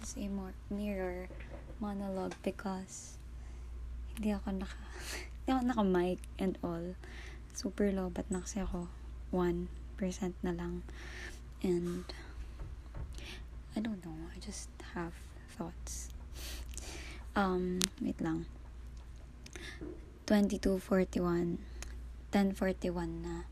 this 0.00 0.16
is 0.16 0.26
a 0.26 0.74
mirror 0.74 1.28
monologue 1.80 2.34
because 2.42 3.18
hindi 4.14 4.30
ako 4.34 4.62
naka 4.62 4.78
hindi 5.44 5.50
ako 5.50 5.62
naka 5.70 5.84
mic 5.84 6.18
and 6.38 6.58
all. 6.62 6.94
Super 7.54 7.90
low 7.94 8.10
but 8.10 8.26
na 8.30 8.42
kasi 8.42 8.62
ako 8.62 8.90
1% 9.30 9.70
na 10.42 10.52
lang. 10.54 10.82
And 11.62 12.06
I 13.74 13.80
don't 13.80 14.02
know 14.02 14.18
I 14.34 14.38
just 14.42 14.70
have 14.94 15.14
thoughts. 15.54 16.10
Um 17.38 17.78
wait 18.02 18.18
lang. 18.18 18.46
2241 20.26 21.60
1041 22.32 23.22
na 23.22 23.46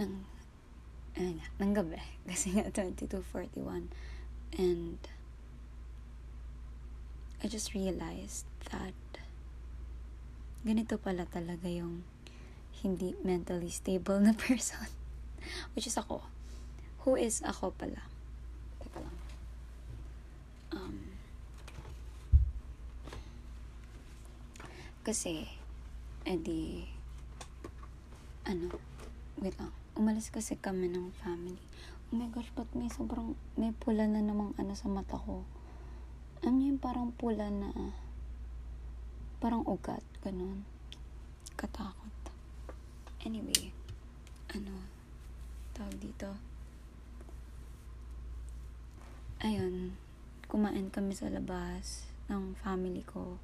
ng 0.00 0.12
ayun 1.14 1.36
na, 1.38 1.46
ng 1.60 1.72
gabi. 1.76 2.00
Kasi 2.30 2.56
nga 2.56 2.66
2241 2.72 3.92
and 4.58 4.98
I 7.42 7.50
just 7.50 7.74
realized 7.74 8.46
that 8.70 8.94
ganito 10.62 10.94
pala 10.94 11.26
talaga 11.26 11.66
yung 11.66 12.06
hindi 12.86 13.18
mentally 13.26 13.66
stable 13.66 14.22
na 14.22 14.30
person. 14.46 14.86
Which 15.74 15.90
is 15.90 15.98
ako. 15.98 16.22
Who 17.02 17.18
is 17.18 17.42
ako 17.42 17.74
pala? 17.74 18.06
Teka 18.78 19.02
lang. 19.02 19.18
Um, 20.70 20.96
kasi, 25.02 25.50
edi, 26.22 26.86
ano, 28.46 28.70
wait 29.42 29.58
lang. 29.58 29.74
Umalis 29.98 30.30
kasi 30.30 30.54
kami 30.54 30.94
ng 30.94 31.10
family. 31.26 31.58
Oh 32.10 32.16
my 32.16 32.30
gosh, 32.30 32.54
but 32.54 32.70
may 32.70 32.86
sobrang, 32.86 33.34
may 33.58 33.74
pula 33.74 34.06
na 34.06 34.22
namang 34.22 34.54
ano 34.62 34.78
sa 34.78 34.86
mata 34.86 35.18
ko. 35.18 35.42
Ano 36.42 36.58
yung 36.58 36.82
parang 36.82 37.14
pula 37.14 37.46
na, 37.54 37.70
parang 39.38 39.62
ugat, 39.62 40.02
ganun. 40.26 40.66
Katakot. 41.54 42.10
Anyway, 43.22 43.70
ano, 44.50 44.82
tawag 45.70 45.94
dito. 46.02 46.34
Ayun, 49.38 49.94
kumain 50.50 50.90
kami 50.90 51.14
sa 51.14 51.30
labas 51.30 52.10
ng 52.26 52.58
family 52.58 53.06
ko. 53.06 53.38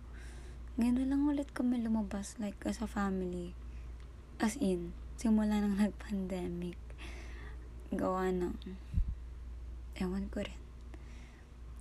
Ngayon 0.74 1.06
lang 1.06 1.22
ulit 1.30 1.54
kami 1.54 1.78
lumabas 1.78 2.34
like 2.42 2.58
as 2.66 2.82
a 2.82 2.90
family. 2.90 3.54
As 4.42 4.58
in, 4.58 4.90
simula 5.14 5.62
nang 5.62 5.78
nag-pandemic. 5.86 6.74
Gawa 7.94 8.34
ng, 8.34 8.58
ewan 10.02 10.26
ko 10.34 10.42
rin 10.42 10.67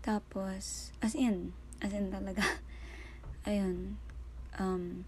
tapos, 0.07 0.95
as 1.03 1.19
in, 1.19 1.51
as 1.83 1.91
in 1.91 2.07
talaga, 2.07 2.39
ayun, 3.49 3.99
um, 4.55 5.03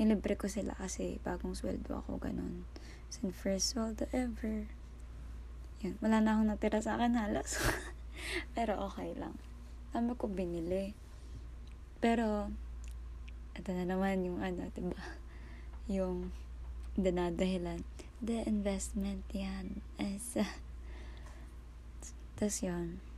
nilibre 0.00 0.40
ko 0.40 0.48
sila 0.48 0.72
kasi 0.72 1.20
bagong 1.20 1.52
sweldo 1.52 2.00
ako, 2.00 2.16
ganun. 2.16 2.64
As 3.12 3.20
in, 3.20 3.36
first 3.36 3.76
sweldo 3.76 4.08
ever. 4.08 4.72
Yun, 5.84 6.00
wala 6.00 6.24
na 6.24 6.40
akong 6.40 6.48
natira 6.48 6.80
sa 6.80 6.96
akin 6.96 7.20
halos. 7.20 7.60
Pero 8.56 8.80
okay 8.88 9.12
lang. 9.20 9.36
Dami 9.92 10.16
ko 10.16 10.32
binili. 10.32 10.96
Pero, 12.00 12.48
ito 13.52 13.68
na 13.76 13.84
naman 13.84 14.24
yung 14.24 14.40
ano, 14.40 14.72
diba? 14.72 14.96
Yung 15.92 16.32
dinadahilan. 16.96 17.84
The 18.24 18.48
investment 18.48 19.28
yan. 19.36 19.84
As, 20.00 20.40
uh, 20.40 20.48
Tapos 22.38 22.64
yun 22.64 23.11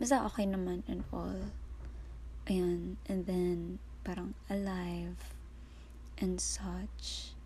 Basta 0.00 0.24
okay 0.24 0.48
naman 0.48 0.80
and 0.88 1.04
all. 1.12 1.52
Ayan. 2.48 2.96
And 3.04 3.28
then, 3.28 3.84
parang 4.00 4.32
alive 4.48 5.20
and 6.16 6.40
such. 6.40 7.36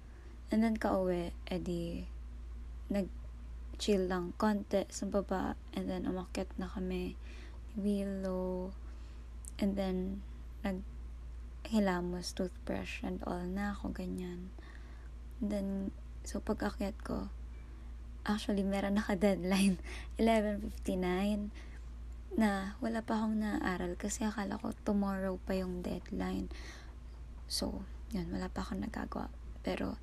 And 0.55 0.63
then, 0.63 0.79
kauwi, 0.79 1.35
edi, 1.51 2.07
nag-chill 2.95 4.07
lang 4.07 4.39
konti 4.39 4.87
sa 4.87 5.11
baba. 5.11 5.59
And 5.75 5.91
then, 5.91 6.07
umakyat 6.07 6.55
na 6.55 6.71
kami. 6.71 7.19
Willow. 7.75 8.71
And 9.59 9.75
then, 9.75 10.23
nag-hilamos, 10.63 12.39
toothbrush 12.39 13.03
and 13.03 13.19
all 13.27 13.43
na 13.51 13.75
ako, 13.75 13.99
ganyan. 13.99 14.55
And 15.43 15.51
then, 15.51 15.69
so 16.23 16.39
pag-akyat 16.39 17.03
ko, 17.03 17.35
actually, 18.23 18.63
meron 18.63 18.95
naka-deadline. 18.95 19.83
11.59 20.23 21.74
na 22.35 22.75
wala 22.83 22.99
pa 22.99 23.23
akong 23.23 23.39
naaral 23.39 23.95
kasi 23.95 24.27
akala 24.27 24.59
ko 24.59 24.75
tomorrow 24.83 25.39
pa 25.47 25.55
yung 25.55 25.87
deadline. 25.87 26.51
So, 27.47 27.87
yun, 28.11 28.27
wala 28.35 28.51
pa 28.51 28.67
akong 28.67 28.83
nagagawa. 28.83 29.31
Pero, 29.63 29.95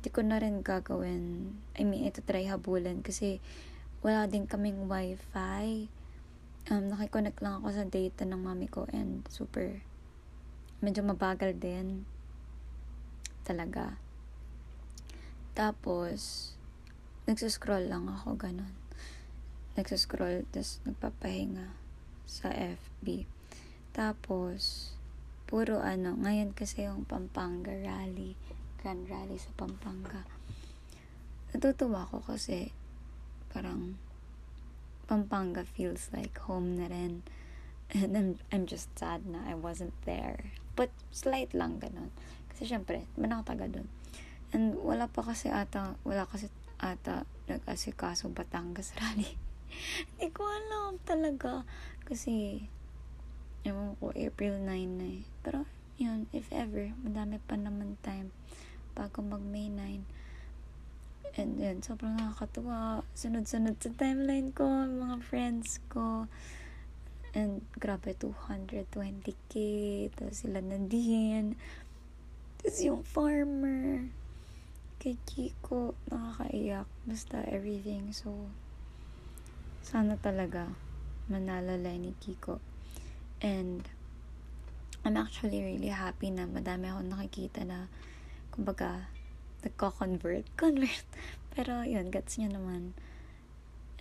di 0.00 0.08
ko 0.08 0.24
na 0.24 0.40
rin 0.40 0.64
gagawin. 0.64 1.52
I 1.76 1.84
mean, 1.84 2.08
ito 2.08 2.24
try 2.24 2.48
habulan 2.48 3.04
kasi 3.04 3.44
wala 4.00 4.24
din 4.24 4.48
kaming 4.48 4.88
wifi. 4.88 5.92
Um, 6.72 6.90
nakikonnect 6.90 7.44
lang 7.44 7.60
ako 7.60 7.68
sa 7.76 7.84
data 7.86 8.24
ng 8.24 8.40
mami 8.40 8.66
ko 8.66 8.88
and 8.90 9.22
super 9.28 9.84
medyo 10.80 11.04
mabagal 11.04 11.60
din. 11.60 12.08
Talaga. 13.44 14.00
Tapos, 15.52 16.52
nagsuscroll 17.28 17.88
lang 17.88 18.08
ako, 18.08 18.34
ganun 18.40 18.85
nagsascroll, 19.76 20.48
tapos 20.50 20.80
nagpapahinga 20.88 21.76
sa 22.26 22.50
FB. 22.50 23.28
Tapos, 23.94 24.92
puro 25.46 25.78
ano, 25.80 26.18
ngayon 26.18 26.52
kasi 26.52 26.84
yung 26.84 27.06
Pampanga 27.06 27.72
rally, 27.72 28.34
Grand 28.82 29.06
Rally 29.06 29.38
sa 29.38 29.54
Pampanga. 29.54 30.26
Natutuwa 31.54 32.04
ko 32.10 32.20
kasi 32.20 32.74
parang 33.54 33.96
Pampanga 35.06 35.62
feels 35.62 36.10
like 36.10 36.36
home 36.44 36.76
na 36.76 36.90
rin. 36.90 37.22
And 37.94 38.18
I'm, 38.18 38.30
I'm 38.50 38.66
just 38.66 38.90
sad 38.98 39.24
na 39.24 39.46
I 39.46 39.54
wasn't 39.54 39.94
there. 40.02 40.50
But 40.74 40.90
slight 41.14 41.54
lang 41.54 41.78
ganun. 41.78 42.10
Kasi 42.50 42.66
syempre, 42.66 43.06
man 43.14 43.32
ako 43.32 43.42
taga 43.54 43.66
dun. 43.70 43.88
And 44.50 44.76
wala 44.82 45.06
pa 45.06 45.22
kasi 45.22 45.48
ata, 45.48 45.94
wala 46.02 46.26
kasi 46.26 46.50
ata 46.82 47.24
nag-asikaso 47.46 48.28
Batangas 48.34 48.92
Rally. 48.98 49.45
Hindi 50.16 50.28
ko 50.32 50.42
alam 50.46 50.98
talaga. 51.02 51.66
Kasi, 52.06 52.62
ewan 53.66 53.98
ko, 53.98 54.14
April 54.14 54.62
9 54.62 54.98
na 54.98 55.06
eh. 55.20 55.24
Pero, 55.42 55.66
yun, 55.96 56.28
if 56.30 56.48
ever, 56.52 56.92
madami 57.00 57.40
pa 57.40 57.56
naman 57.56 57.96
time 58.04 58.30
bago 58.96 59.20
mag 59.20 59.44
May 59.44 59.68
9. 59.68 60.04
And 61.36 61.60
then, 61.60 61.84
sobrang 61.84 62.16
nakakatuwa. 62.16 63.04
Sunod-sunod 63.12 63.76
sa 63.76 63.92
timeline 63.92 64.56
ko, 64.56 64.64
mga 64.88 65.20
friends 65.20 65.84
ko. 65.92 66.30
And, 67.36 67.60
grabe, 67.76 68.16
220k. 68.16 69.52
Tapos 70.16 70.40
sila 70.40 70.64
na 70.64 70.80
din. 70.80 71.60
Tapos 72.64 72.80
yung 72.80 73.04
farmer. 73.04 74.08
Kay 74.96 75.20
Kiko, 75.28 75.92
nakakaiyak. 76.08 76.88
Basta 77.04 77.44
everything. 77.44 78.16
So, 78.16 78.48
sana 79.86 80.18
talaga 80.18 80.66
manalo 81.30 81.78
ni 81.78 82.10
Kiko. 82.18 82.58
And 83.38 83.86
I'm 85.06 85.14
actually 85.14 85.62
really 85.62 85.94
happy 85.94 86.34
na 86.34 86.50
madami 86.50 86.90
akong 86.90 87.14
nakikita 87.14 87.62
na 87.62 87.86
kumbaga 88.50 89.06
nagko-convert. 89.62 90.50
Convert. 90.58 91.06
Pero 91.54 91.86
yun, 91.86 92.10
gets 92.10 92.34
niya 92.34 92.50
naman. 92.58 92.98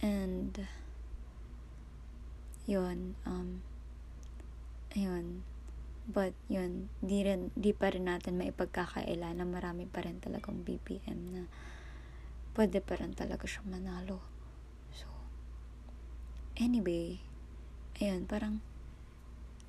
And 0.02 0.58
yun, 2.66 3.14
um, 3.30 3.62
yun. 4.98 5.46
But 6.10 6.34
yun, 6.50 6.90
di, 6.98 7.22
rin, 7.22 7.54
di 7.54 7.78
pa 7.78 7.94
rin 7.94 8.10
natin 8.10 8.42
maipagkakaila 8.42 9.38
na 9.38 9.46
marami 9.46 9.86
pa 9.86 10.02
rin 10.02 10.18
talagang 10.18 10.66
BPM 10.66 11.20
na 11.30 11.44
pwede 12.58 12.82
pa 12.82 12.98
rin 12.98 13.14
talaga 13.14 13.46
siya 13.46 13.62
manalo. 13.70 14.35
Anyway, 16.56 17.20
ayun, 18.00 18.24
parang, 18.24 18.64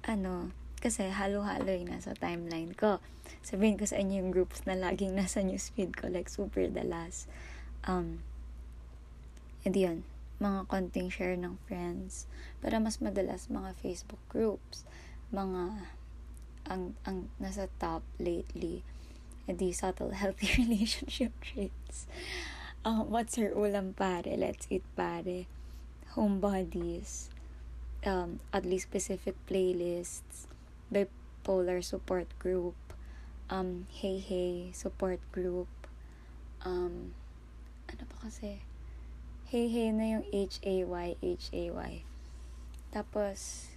ano, 0.06 0.54
kasi 0.78 1.10
halo-halo 1.10 1.66
yung 1.74 1.90
nasa 1.90 2.14
timeline 2.14 2.70
ko. 2.78 3.02
Sabihin 3.42 3.74
ko 3.74 3.90
sa 3.90 3.98
inyo 3.98 4.22
yung 4.22 4.30
groups 4.30 4.62
na 4.70 4.78
laging 4.78 5.18
nasa 5.18 5.42
newsfeed 5.42 5.98
ko, 5.98 6.06
like 6.06 6.30
super 6.30 6.62
last. 6.70 7.26
Um, 7.90 8.22
hindi 9.66 9.82
yun, 9.82 10.06
mga 10.38 10.70
konting 10.70 11.10
share 11.10 11.34
ng 11.34 11.58
friends. 11.66 12.30
Pero 12.62 12.78
mas 12.78 13.02
madalas 13.02 13.50
mga 13.50 13.74
Facebook 13.82 14.22
groups, 14.30 14.86
mga 15.34 15.90
ang 16.70 16.94
ang 17.02 17.30
nasa 17.38 17.66
top 17.82 18.02
lately 18.18 18.82
the 19.50 19.70
subtle 19.70 20.14
healthy 20.14 20.50
relationship 20.62 21.34
traits. 21.42 22.06
Um, 22.86 23.10
what's 23.10 23.34
your 23.34 23.54
ulam 23.58 23.94
pare? 23.98 24.38
Let's 24.38 24.70
eat 24.70 24.86
pare 24.94 25.50
homebodies, 26.16 27.28
um, 28.08 28.40
oddly 28.52 28.78
specific 28.78 29.36
playlists, 29.46 30.48
bipolar 30.88 31.84
support 31.84 32.26
group, 32.40 32.74
um, 33.50 33.86
hey 33.92 34.18
hey 34.18 34.72
support 34.72 35.20
group, 35.30 35.68
um, 36.64 37.12
ano 37.92 38.02
pa 38.08 38.26
kasi, 38.26 38.64
hey 39.52 39.68
hey 39.68 39.92
na 39.92 40.18
yung 40.18 40.26
H-A-Y, 40.32 41.08
H-A-Y. 41.20 41.92
Tapos, 42.90 43.68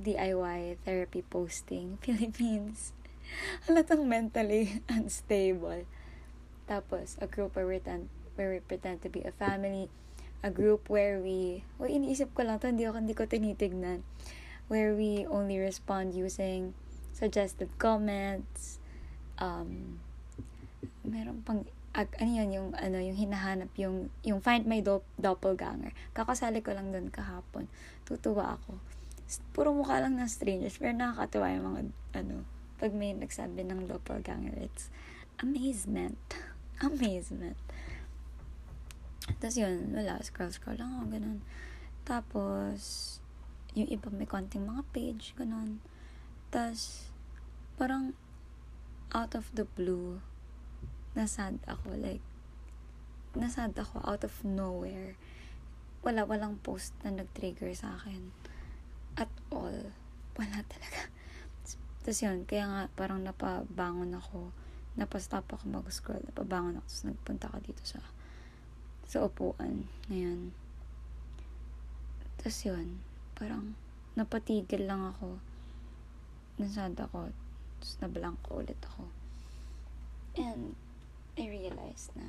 DIY 0.00 0.80
therapy 0.82 1.22
posting, 1.22 1.98
Philippines. 2.02 2.96
Halatang 3.68 4.08
mentally 4.08 4.80
unstable. 4.88 5.84
Tapos, 6.64 7.20
a 7.20 7.28
group 7.28 7.54
where 7.54 7.68
we 7.68 7.76
pretend, 7.76 8.08
where 8.34 8.50
we 8.50 8.60
pretend 8.64 9.04
to 9.04 9.12
be 9.12 9.20
a 9.22 9.32
family. 9.36 9.92
A 10.44 10.52
group 10.52 10.92
where 10.92 11.24
we, 11.24 11.64
o 11.80 11.88
iniisip 11.88 12.36
ko 12.36 12.44
lang 12.44 12.60
to, 12.60 12.68
hindi, 12.68 12.84
ako, 12.84 13.00
hindi 13.00 13.16
ko 13.16 13.24
tinitignan. 13.24 14.04
Where 14.68 14.92
we 14.92 15.24
only 15.24 15.56
respond 15.56 16.12
using 16.12 16.76
suggested 17.16 17.72
comments. 17.80 18.76
Um, 19.40 20.04
meron 21.00 21.40
pang, 21.48 21.64
ag, 21.96 22.12
ano 22.20 22.30
yun, 22.30 22.50
yung, 22.52 22.68
ano, 22.76 23.00
yung 23.00 23.16
hinahanap, 23.16 23.70
yung, 23.78 24.12
yung 24.26 24.44
find 24.44 24.68
my 24.68 24.84
do- 24.84 25.06
doppelganger. 25.16 25.96
Kakasali 26.12 26.60
ko 26.60 26.76
lang 26.76 26.92
doon 26.92 27.08
kahapon. 27.08 27.70
Tutuwa 28.04 28.60
ako. 28.60 28.76
Puro 29.56 29.72
mukha 29.72 30.04
lang 30.04 30.20
ng 30.20 30.28
strangers, 30.28 30.76
pero 30.76 30.92
nakakatuwa 30.92 31.54
yung 31.56 31.66
mga, 31.72 31.80
ano, 32.20 32.34
pag 32.76 32.92
may 32.92 33.14
nagsabi 33.16 33.64
ng 33.64 33.88
doppelganger, 33.88 34.52
it's 34.60 34.90
amazement. 35.40 36.20
Amazement. 36.82 37.56
Tapos 39.24 39.56
yun, 39.56 39.96
wala, 39.96 40.20
scroll-scroll 40.20 40.76
lang 40.76 41.00
ako, 41.00 41.04
ganun. 41.16 41.40
Tapos, 42.04 42.80
yung 43.72 43.88
iba 43.88 44.12
may 44.12 44.28
konting 44.28 44.68
mga 44.68 44.84
page, 44.92 45.32
ganun. 45.34 45.80
Tapos, 46.52 47.08
parang, 47.80 48.12
out 49.16 49.32
of 49.32 49.48
the 49.56 49.64
blue, 49.64 50.20
nasad 51.16 51.56
ako, 51.64 51.96
like, 51.96 52.20
nasad 53.32 53.72
ako 53.74 54.04
out 54.04 54.22
of 54.22 54.34
nowhere. 54.44 55.16
Wala, 56.04 56.28
walang 56.28 56.60
post 56.60 56.92
na 57.00 57.10
nag-trigger 57.10 57.72
sa 57.72 57.96
akin. 57.96 58.30
At 59.16 59.32
all. 59.48 59.94
Wala 60.38 60.60
talaga. 60.66 61.08
Tapos 62.04 62.20
yun, 62.20 62.44
kaya 62.44 62.68
nga 62.68 62.82
parang 62.92 63.24
napabangon 63.24 64.12
ako. 64.12 64.52
Napastop 65.00 65.48
ako 65.48 65.64
mag-scroll. 65.72 66.20
Napabangon 66.28 66.76
ako. 66.82 66.84
Tapos 66.84 67.06
nagpunta 67.08 67.46
ka 67.48 67.58
dito 67.64 67.80
sa 67.86 68.02
sa 69.06 69.28
upuan. 69.28 69.88
Ngayon. 70.10 70.52
Tapos 72.40 72.58
yun, 72.66 73.00
parang 73.38 73.78
napatigil 74.18 74.84
lang 74.84 75.14
ako. 75.14 75.38
Nasad 76.60 76.98
ako. 76.98 77.32
Tapos 77.80 77.94
nablanko 78.00 78.50
ulit 78.60 78.80
ako. 78.84 79.08
And 80.34 80.74
I 81.38 81.48
realized 81.48 82.12
na 82.18 82.28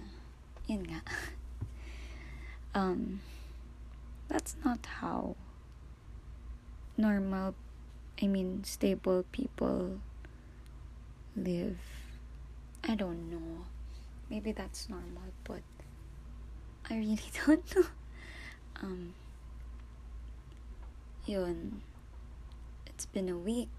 yun 0.66 0.86
nga. 0.88 1.01
um, 2.77 3.22
that's 4.30 4.57
not 4.66 4.81
how 5.01 5.38
normal 6.98 7.54
I 8.22 8.27
mean, 8.27 8.63
stable 8.63 9.25
people 9.33 10.00
live. 11.36 11.77
I 12.88 12.95
don't 12.95 13.30
know. 13.30 13.66
Maybe 14.30 14.54
that's 14.54 14.88
normal, 14.89 15.36
but 15.44 15.62
I 16.90 16.98
really 16.98 17.20
don't 17.46 17.76
know. 17.76 17.86
Um, 18.82 19.14
yun. 21.26 21.82
It's 22.86 23.06
been 23.10 23.30
a 23.30 23.38
week 23.38 23.74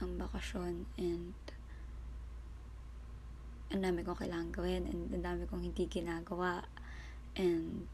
ng 0.00 0.16
bakasyon 0.16 0.88
and 0.96 1.36
ang 3.68 3.80
dami 3.84 4.00
kong 4.06 4.16
kailangan 4.16 4.50
gawin 4.56 4.88
and 4.88 5.12
ang 5.12 5.24
dami 5.24 5.42
kong 5.50 5.68
hindi 5.68 5.84
ginagawa 5.84 6.64
and 7.36 7.90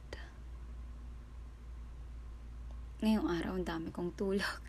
ngayong 3.01 3.27
araw 3.27 3.57
ang 3.57 3.67
dami 3.67 3.89
kong 3.91 4.13
tulog 4.15 4.65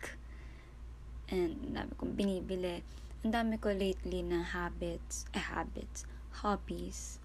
and 1.32 1.54
ang 1.70 1.86
dami 1.86 1.92
kong 1.94 2.12
binibili. 2.18 2.82
Ang 3.22 3.30
dami 3.30 3.62
ko 3.62 3.70
lately 3.70 4.26
na 4.26 4.42
habits, 4.42 5.30
eh, 5.30 5.38
habits, 5.38 6.02
hobbies 6.42 7.22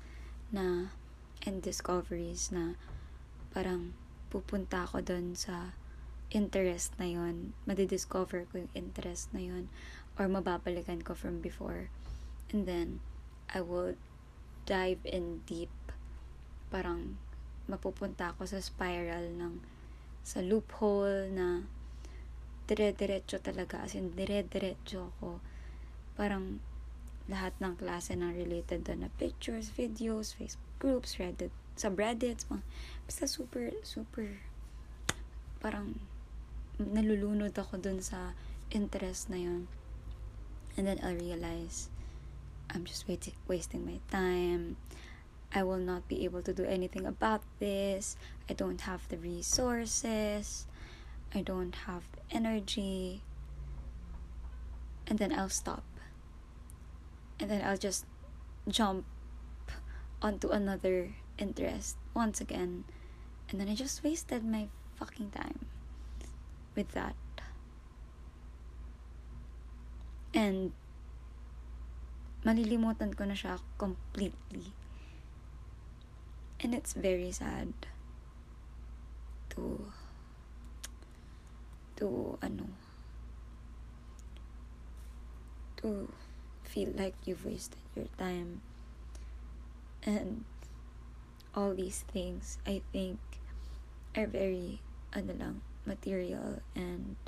na 0.53 0.93
and 1.47 1.63
discoveries 1.63 2.51
na 2.51 2.75
parang 3.55 3.95
pupunta 4.27 4.83
ako 4.83 4.99
doon 4.99 5.31
sa 5.39 5.71
interest 6.35 6.91
na 6.99 7.07
yon 7.07 7.55
madidiscover 7.63 8.43
ko 8.51 8.67
yung 8.67 8.73
interest 8.75 9.31
na 9.31 9.39
yon 9.39 9.71
or 10.19 10.27
mababalikan 10.27 10.99
ko 10.99 11.15
from 11.15 11.39
before 11.39 11.87
and 12.51 12.67
then 12.67 12.99
I 13.47 13.63
will 13.63 13.95
dive 14.67 14.99
in 15.07 15.47
deep 15.47 15.71
parang 16.67 17.15
mapupunta 17.71 18.35
ako 18.35 18.43
sa 18.43 18.59
spiral 18.59 19.31
ng 19.39 19.63
sa 20.27 20.43
loophole 20.43 21.31
na 21.31 21.63
dire-diretso 22.67 23.39
talaga. 23.39 23.79
As 23.79 23.95
in, 23.95 24.11
dire-diretso 24.11 25.15
ako. 25.15 25.39
Parang 26.19 26.59
lahat 27.31 27.55
ng 27.63 27.79
klase 27.79 28.15
ng 28.15 28.35
related 28.35 28.83
doon 28.83 29.07
na 29.07 29.11
pictures, 29.15 29.71
videos, 29.71 30.35
Facebook 30.35 30.66
groups, 30.79 31.17
Reddit, 31.17 31.51
subreddits, 31.77 32.49
mga, 32.49 32.63
basta 33.05 33.25
super, 33.27 33.71
super, 33.83 34.41
parang 35.61 35.99
nalulunod 36.77 37.53
ako 37.57 37.81
dun 37.81 38.01
sa 38.01 38.37
interest 38.69 39.29
na 39.29 39.37
yun. 39.37 39.67
And 40.77 40.85
then 40.85 41.01
I'll 41.01 41.17
realize, 41.17 41.89
I'm 42.69 42.85
just 42.85 43.09
wait- 43.09 43.33
wasting 43.49 43.85
my 43.85 43.97
time. 44.13 44.77
I 45.53 45.63
will 45.63 45.81
not 45.81 46.05
be 46.07 46.25
able 46.25 46.43
to 46.43 46.53
do 46.53 46.65
anything 46.65 47.05
about 47.05 47.41
this. 47.57 48.17
I 48.49 48.53
don't 48.53 48.81
have 48.81 49.07
the 49.09 49.17
resources. 49.17 50.67
I 51.33 51.41
don't 51.41 51.73
have 51.87 52.03
the 52.13 52.21
energy. 52.35 53.23
And 55.07 55.17
then 55.17 55.33
I'll 55.33 55.49
stop. 55.49 55.83
And 57.39 57.49
then 57.49 57.63
I'll 57.63 57.79
just 57.79 58.05
jump 58.67 59.05
onto 60.21 60.49
another 60.49 61.13
interest 61.37 61.97
once 62.13 62.41
again. 62.41 62.83
And 63.49 63.61
then 63.61 63.69
I 63.69 63.75
just 63.75 64.03
wasted 64.03 64.43
my 64.43 64.67
fucking 64.95 65.31
time 65.31 65.65
with 66.75 66.91
that. 66.91 67.15
And 70.33 70.73
malilimutan 72.45 73.15
ko 73.17 73.25
na 73.25 73.33
siya 73.33 73.59
completely. 73.77 74.73
And 76.59 76.73
it's 76.73 76.93
very 76.93 77.31
sad 77.31 77.73
to 79.53 79.89
to 81.97 82.37
ano 82.45 82.69
to 85.81 86.09
feel 86.61 86.93
like 86.93 87.13
you've 87.25 87.45
wasted 87.45 87.81
your 87.97 88.09
time 88.17 88.61
and 90.07 90.47
all 91.51 91.75
these 91.75 92.07
things 92.07 92.57
I 92.63 92.79
think 92.95 93.19
are 94.15 94.25
very 94.25 94.79
ano 95.11 95.35
lang 95.35 95.55
material 95.83 96.63
and 96.71 97.19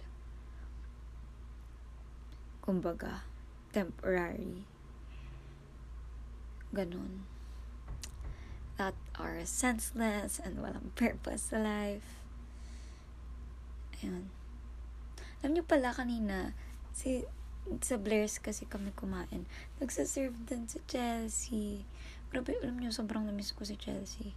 kumbaga 2.63 3.27
temporary. 3.75 4.63
Ganon. 6.71 7.27
That 8.79 8.95
are 9.19 9.43
senseless 9.43 10.39
and 10.39 10.63
walang 10.63 10.95
purpose 10.95 11.51
sa 11.51 11.59
life. 11.59 12.23
Ayun 13.99 14.39
alam 15.39 15.55
niyo 15.55 15.63
pala 15.63 15.95
kanina, 15.95 16.51
si, 16.91 17.23
sa 17.77 18.01
Blair's 18.01 18.41
kasi 18.41 18.65
kami 18.65 18.89
kumain. 18.97 19.45
Nagsaserve 19.77 20.33
din 20.49 20.65
si 20.65 20.81
Chelsea. 20.89 21.85
Grabe, 22.33 22.57
alam 22.61 22.81
niyo, 22.81 22.89
sobrang 22.89 23.25
namiss 23.29 23.53
ko 23.53 23.61
si 23.61 23.77
Chelsea. 23.77 24.33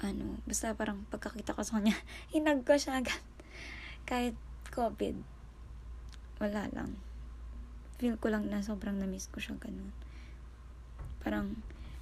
Ano, 0.00 0.40
basta 0.48 0.72
parang 0.72 1.04
pagkakita 1.12 1.52
ko 1.52 1.60
sa 1.60 1.78
kanya, 1.78 1.96
hinag 2.32 2.64
ko 2.64 2.76
siya 2.76 3.04
agad. 3.04 3.20
Kahit 4.08 4.34
COVID, 4.72 5.20
wala 6.40 6.72
lang. 6.72 6.96
Feel 8.00 8.16
ko 8.16 8.32
lang 8.32 8.48
na 8.48 8.64
sobrang 8.64 8.96
namiss 8.96 9.28
ko 9.28 9.38
siya 9.38 9.60
ganun. 9.60 9.92
Parang, 11.20 11.60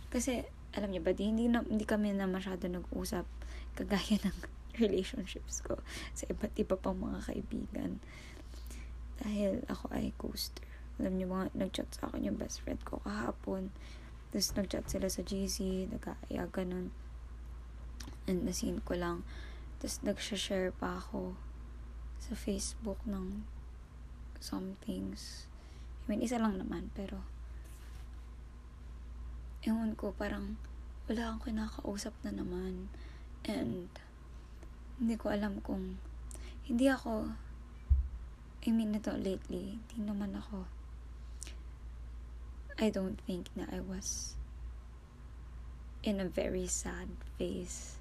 kasi, 0.09 0.47
alam 0.73 0.95
niyo 0.95 1.03
ba, 1.03 1.13
di, 1.13 1.27
hindi, 1.27 1.51
na, 1.51 1.67
hindi 1.67 1.85
kami 1.85 2.15
na 2.15 2.31
masyado 2.31 2.71
nag-usap 2.71 3.27
kagaya 3.75 4.17
ng 4.27 4.39
relationships 4.79 5.61
ko 5.61 5.77
sa 6.17 6.25
iba't 6.31 6.55
iba 6.57 6.75
pang 6.79 6.97
mga 6.97 7.27
kaibigan. 7.27 8.01
Dahil 9.21 9.62
ako 9.69 9.93
ay 9.93 10.17
coaster. 10.17 10.65
Alam 11.00 11.17
niyo 11.17 11.33
mga, 11.33 11.53
nag-chat 11.57 11.89
sa 11.93 12.09
akin 12.09 12.29
yung 12.29 12.41
best 12.41 12.61
friend 12.61 12.81
ko 12.85 13.00
kahapon. 13.05 13.73
Tapos 14.33 14.53
nag-chat 14.57 14.85
sila 14.89 15.09
sa 15.09 15.25
GC, 15.25 15.89
nag-aaya, 15.89 16.45
ganun. 16.49 16.93
And 18.29 18.45
nasin 18.45 18.85
ko 18.85 18.97
lang. 18.97 19.25
Tapos 19.81 20.00
nag-share 20.05 20.73
pa 20.77 21.00
ako 21.00 21.37
sa 22.21 22.37
Facebook 22.37 23.00
ng 23.09 23.49
some 24.41 24.77
things. 24.85 25.49
I 26.05 26.12
mean, 26.12 26.21
isa 26.25 26.41
lang 26.41 26.61
naman, 26.61 26.93
pero 26.93 27.25
ewan 29.65 29.97
ko, 29.97 30.12
parang 30.17 30.57
wala 31.09 31.33
akong 31.33 31.53
kinakausap 31.53 32.17
na 32.25 32.33
naman. 32.33 32.93
And, 33.45 33.89
hindi 35.00 35.17
ko 35.17 35.33
alam 35.33 35.65
kung, 35.65 35.97
hindi 36.69 36.89
ako, 36.89 37.33
I 38.61 38.76
mean, 38.76 38.93
ito 38.93 39.17
lately, 39.17 39.81
hindi 39.81 40.05
naman 40.05 40.37
ako, 40.37 40.69
I 42.76 42.93
don't 42.93 43.17
think 43.25 43.49
na 43.57 43.64
I 43.73 43.81
was 43.81 44.37
in 46.05 46.21
a 46.21 46.29
very 46.29 46.69
sad 46.69 47.09
phase. 47.40 47.97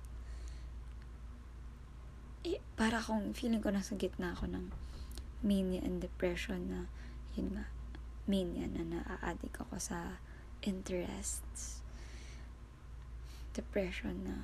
Eh, 2.44 2.60
para 2.80 3.00
akong 3.00 3.36
feeling 3.36 3.64
ko 3.64 3.72
nasa 3.72 3.96
gitna 3.96 4.36
ako 4.36 4.52
ng 4.52 4.72
mania 5.44 5.80
and 5.84 6.04
depression 6.04 6.72
na 6.72 6.80
yun 7.36 7.56
nga 7.56 7.68
mania 8.28 8.68
na 8.68 8.84
naa-addict 8.84 9.64
ako 9.64 9.80
sa 9.80 10.20
interests. 10.64 11.84
Depression 13.56 14.28
na 14.28 14.36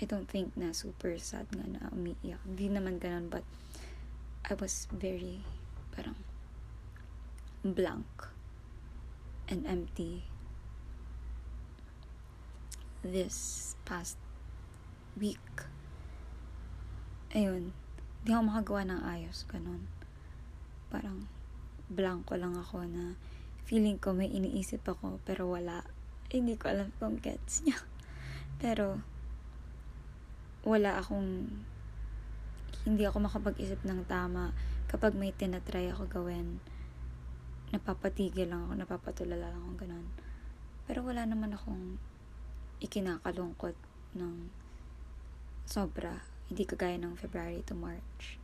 I 0.00 0.06
don't 0.06 0.26
think 0.26 0.54
na 0.58 0.74
super 0.74 1.14
sad 1.18 1.46
nga 1.54 1.66
na 1.66 1.82
umiiyak. 1.94 2.42
Hindi 2.46 2.66
naman 2.70 2.98
ganun 2.98 3.30
but 3.30 3.46
I 4.48 4.54
was 4.54 4.88
very 4.94 5.42
parang 5.92 6.16
blank 7.64 8.08
and 9.50 9.66
empty 9.66 10.24
this 13.02 13.74
past 13.84 14.16
week 15.18 15.68
ayun, 17.30 17.70
hindi 18.20 18.30
ako 18.34 18.42
makagawa 18.42 18.82
ng 18.90 19.00
ayos, 19.06 19.46
ganun. 19.46 19.86
Parang, 20.90 21.30
blanco 21.86 22.34
lang 22.34 22.58
ako 22.58 22.82
na 22.86 23.14
feeling 23.66 24.02
ko 24.02 24.10
may 24.10 24.26
iniisip 24.26 24.82
ako, 24.82 25.22
pero 25.22 25.46
wala. 25.46 25.86
Hindi 26.30 26.58
ko 26.58 26.70
alam 26.70 26.90
kung 26.98 27.18
gets 27.18 27.66
niya. 27.66 27.78
Pero, 28.62 29.02
wala 30.62 31.00
akong, 31.02 31.48
hindi 32.88 33.04
ako 33.04 33.28
makapag-isip 33.28 33.84
ng 33.84 34.08
tama 34.08 34.56
kapag 34.88 35.12
may 35.12 35.36
tinatry 35.36 35.92
ako 35.92 36.08
gawin. 36.08 36.58
Napapatigil 37.70 38.50
lang 38.50 38.66
ako, 38.66 38.72
napapatulala 38.80 39.52
lang 39.52 39.62
ako, 39.62 39.72
ganun. 39.86 40.06
Pero 40.88 41.06
wala 41.06 41.22
naman 41.28 41.54
akong 41.54 42.00
ikinakalungkot 42.80 43.76
ng 44.16 44.48
sobra 45.68 46.24
hindi 46.50 46.66
kagaya 46.66 46.98
ng 46.98 47.14
February 47.14 47.62
to 47.62 47.78
March. 47.78 48.40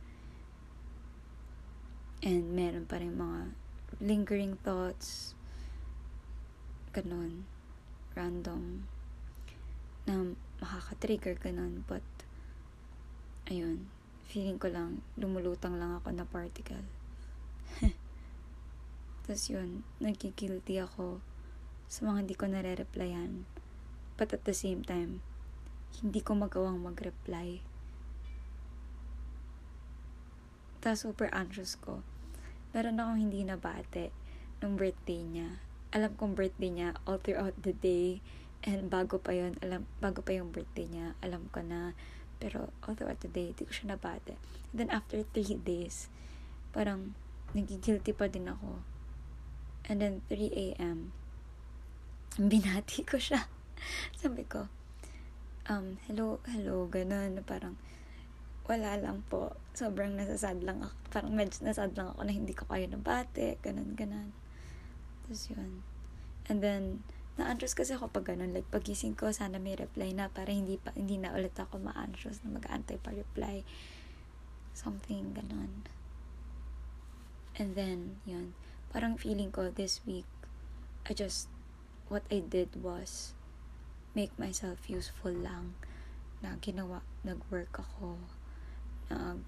And 2.23 2.55
meron 2.55 2.87
pa 2.87 3.03
rin 3.03 3.19
mga 3.19 3.51
lingering 3.99 4.55
thoughts, 4.63 5.35
ganun, 6.95 7.43
random, 8.15 8.87
na 10.07 10.31
makaka-trigger 10.63 11.35
ganun, 11.35 11.83
but, 11.83 12.05
ayun, 13.51 13.91
feeling 14.27 14.59
ko 14.59 14.67
lang, 14.67 14.99
lumulutang 15.15 15.79
lang 15.79 15.95
ako 15.95 16.11
na 16.11 16.27
particle. 16.27 16.83
Tapos 19.23 19.43
yun, 19.47 19.87
nagkikilty 20.03 20.83
ako 20.83 21.23
sa 21.87 22.03
mga 22.03 22.27
hindi 22.27 22.35
ko 22.35 22.45
nare-replyan. 22.51 23.47
But 24.19 24.35
at 24.35 24.43
the 24.43 24.51
same 24.51 24.83
time, 24.83 25.23
hindi 26.03 26.19
ko 26.19 26.35
magawang 26.35 26.83
mag-reply. 26.83 27.63
Tapos 30.83 31.07
super 31.07 31.31
anxious 31.31 31.79
ko. 31.79 32.03
Meron 32.75 32.99
akong 32.99 33.19
hindi 33.23 33.41
nabate 33.47 34.11
nung 34.59 34.75
birthday 34.75 35.23
niya. 35.23 35.63
Alam 35.95 36.13
kong 36.19 36.35
birthday 36.35 36.69
niya 36.69 36.89
all 37.07 37.17
throughout 37.23 37.55
the 37.63 37.71
day. 37.71 38.19
And 38.67 38.91
bago 38.91 39.23
pa 39.23 39.31
yun, 39.31 39.55
alam, 39.63 39.87
bago 40.03 40.19
pa 40.19 40.35
yung 40.35 40.51
birthday 40.51 40.89
niya, 40.89 41.15
alam 41.23 41.47
ko 41.53 41.63
na. 41.63 41.95
Pero 42.37 42.69
all 42.85 42.93
throughout 42.93 43.21
the 43.21 43.31
day, 43.31 43.51
hindi 43.51 43.63
ko 43.65 43.73
siya 43.73 43.97
nabate. 43.97 44.37
And 44.73 44.77
then 44.85 44.89
after 44.93 45.21
three 45.33 45.57
days, 45.57 46.09
parang 46.75 47.17
nagigilty 47.57 48.13
pa 48.13 48.29
din 48.29 48.51
ako. 48.51 48.83
And 49.87 50.03
then 50.03 50.21
3 50.27 50.51
a.m., 50.51 51.15
binati 52.35 53.07
ko 53.07 53.15
siya. 53.15 53.47
Sabi 54.21 54.43
ko, 54.43 54.67
um, 55.71 55.95
hello, 56.05 56.43
hello, 56.43 56.91
ganun. 56.91 57.39
Parang, 57.47 57.79
wala 58.67 58.99
lang 58.99 59.23
po. 59.31 59.55
Sobrang 59.71 60.19
nasasad 60.19 60.59
lang 60.67 60.83
ako. 60.83 60.95
Parang 61.07 61.31
medyo 61.31 61.63
nasad 61.63 61.95
lang 61.95 62.11
ako 62.11 62.19
na 62.27 62.33
hindi 62.35 62.51
ko 62.51 62.67
kayo 62.67 62.83
nabate. 62.91 63.55
Ganun, 63.63 63.95
ganun. 63.95 64.35
Tapos 65.23 65.47
yun. 65.47 65.87
And 66.51 66.59
then, 66.59 67.07
na-anxious 67.37 67.77
kasi 67.77 67.93
ako 67.93 68.09
pag 68.09 68.33
ganun. 68.33 68.53
Like, 68.53 68.69
pagising 68.73 69.13
ko, 69.13 69.29
sana 69.29 69.61
may 69.61 69.77
reply 69.77 70.11
na 70.11 70.29
para 70.29 70.49
hindi 70.49 70.81
pa, 70.81 70.91
hindi 70.97 71.21
na 71.21 71.33
ulit 71.37 71.53
ako 71.53 71.77
ma-anxious 71.77 72.41
na 72.41 72.57
mag-antay 72.57 72.97
pa 72.97 73.13
reply. 73.13 73.61
Something 74.73 75.37
ganun. 75.37 75.85
And 77.57 77.77
then, 77.77 78.21
yun. 78.25 78.57
Parang 78.89 79.17
feeling 79.17 79.53
ko 79.53 79.69
this 79.69 80.01
week, 80.05 80.29
I 81.05 81.13
just, 81.13 81.49
what 82.09 82.25
I 82.33 82.41
did 82.41 82.81
was, 82.81 83.37
make 84.17 84.33
myself 84.41 84.89
useful 84.89 85.33
lang 85.33 85.77
na 86.41 86.57
ginawa, 86.57 87.05
nag-work 87.21 87.77
ako, 87.77 88.17
nag 89.07 89.45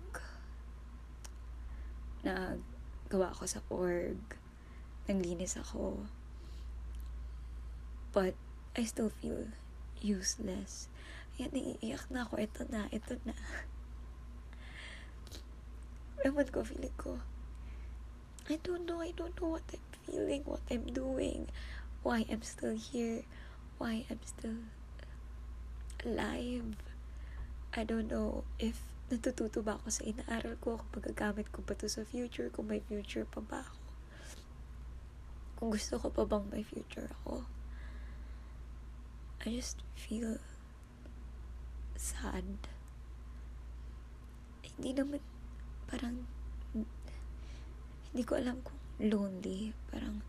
naggawa 2.20 3.32
ako 3.32 3.44
sa 3.48 3.64
org 3.72 4.20
naglinis 5.08 5.56
ako 5.56 6.04
but 8.12 8.34
I 8.78 8.86
still 8.86 9.10
feel 9.10 9.52
useless 10.02 10.88
yan 11.40 11.56
naiiyak 11.56 12.12
na 12.12 12.28
ako 12.28 12.36
ito 12.40 12.62
na 12.68 12.92
ito 12.92 13.16
na 13.24 13.36
ewan 16.28 16.48
ko 16.52 16.68
feeling 16.68 16.96
ko 17.00 17.24
I 18.50 18.60
don't 18.60 18.84
know 18.84 19.00
I 19.00 19.16
don't 19.16 19.36
know 19.40 19.56
what 19.56 19.64
I'm 19.72 19.86
feeling 20.04 20.44
what 20.44 20.64
I'm 20.68 20.90
doing 20.90 21.48
why 22.04 22.28
I'm 22.28 22.44
still 22.44 22.76
here 22.76 23.24
why 23.80 24.04
I'm 24.12 24.20
still 24.26 24.68
alive 26.04 26.76
I 27.72 27.86
don't 27.86 28.10
know 28.10 28.44
if 28.58 28.82
natututo 29.10 29.66
ba 29.66 29.82
ako 29.82 29.90
sa 29.90 30.06
inaaral 30.06 30.54
ko, 30.62 30.78
kung 30.78 31.02
magagamit 31.02 31.50
ko 31.50 31.66
ba 31.66 31.74
to 31.74 31.90
sa 31.90 32.06
future, 32.06 32.54
kung 32.54 32.70
may 32.70 32.78
future 32.78 33.26
pa 33.26 33.42
ba 33.42 33.66
ako. 33.66 33.90
Kung 35.58 35.70
gusto 35.74 35.98
ko 35.98 36.14
pa 36.14 36.30
bang 36.30 36.46
may 36.54 36.62
future 36.62 37.10
ako. 37.22 37.42
I 39.46 39.56
just 39.56 39.80
feel 39.96 40.40
sad. 41.96 42.44
Hindi 44.64 44.92
naman, 44.96 45.22
parang, 45.88 46.28
hindi 48.10 48.24
ko 48.24 48.40
alam 48.40 48.60
kung 48.64 48.80
lonely. 49.00 49.72
Parang, 49.92 50.20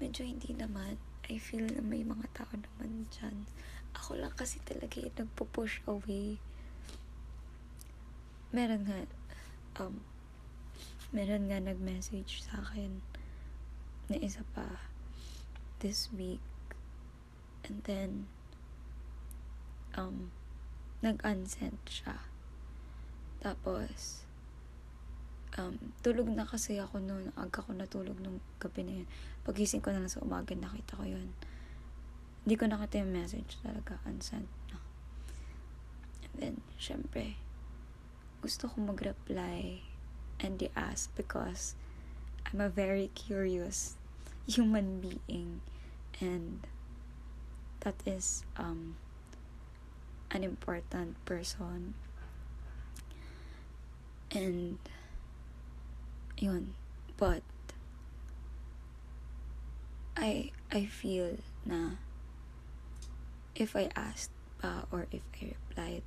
medyo 0.00 0.24
hindi 0.24 0.52
naman. 0.52 1.00
I 1.30 1.38
feel 1.40 1.64
na 1.64 1.80
may 1.80 2.04
mga 2.04 2.28
tao 2.36 2.52
naman 2.52 3.08
dyan. 3.08 3.48
Ako 3.96 4.20
lang 4.20 4.32
kasi 4.36 4.60
talaga 4.64 5.00
yung 5.00 5.16
nagpo-push 5.16 5.84
away 5.88 6.40
meron 8.52 8.84
nga, 8.84 9.00
um, 9.80 10.04
meron 11.08 11.48
nga 11.48 11.56
nag-message 11.56 12.44
sa 12.44 12.60
akin 12.60 13.00
na 14.12 14.20
isa 14.20 14.44
pa 14.52 14.92
this 15.80 16.12
week. 16.12 16.44
And 17.64 17.80
then, 17.88 18.28
um, 19.98 20.30
nag-unsend 21.02 21.78
siya. 21.88 22.22
Tapos, 23.42 24.22
um, 25.58 25.76
tulog 26.00 26.30
na 26.30 26.46
kasi 26.46 26.78
ako 26.78 27.02
noon. 27.02 27.34
Aga 27.34 27.64
ko 27.64 27.74
natulog 27.74 28.16
nung 28.22 28.38
gabi 28.62 28.86
na 28.86 28.94
yun. 29.02 29.08
Pagising 29.42 29.82
ko 29.82 29.90
na 29.90 30.00
lang 30.00 30.12
sa 30.12 30.22
umaga, 30.22 30.54
nakita 30.54 30.96
ko 30.96 31.04
yun. 31.04 31.34
Hindi 32.46 32.54
ko 32.54 32.64
nakita 32.70 33.02
yung 33.02 33.12
message 33.12 33.58
talaga. 33.60 33.98
Unsent 34.06 34.48
na. 34.70 34.78
And 36.22 36.34
then, 36.38 36.56
syempre, 36.78 37.36
gusto 38.42 38.70
ko 38.70 38.82
mag-reply 38.82 39.82
and 40.42 40.58
they 40.58 40.70
ask 40.74 41.14
because 41.14 41.78
I'm 42.50 42.60
a 42.60 42.68
very 42.68 43.10
curious 43.14 43.94
human 44.46 44.98
being 44.98 45.62
and 46.18 46.66
that 47.86 47.94
is 48.04 48.42
um 48.58 48.98
an 50.32 50.42
important 50.42 51.22
person. 51.24 51.94
And 54.32 54.78
yun. 56.38 56.74
But 57.16 57.42
I 60.16 60.50
I 60.72 60.86
feel 60.88 61.38
na 61.68 62.00
if 63.54 63.76
I 63.76 63.92
asked 63.94 64.32
uh, 64.64 64.88
or 64.90 65.06
if 65.12 65.22
I 65.38 65.52
replied 65.52 66.02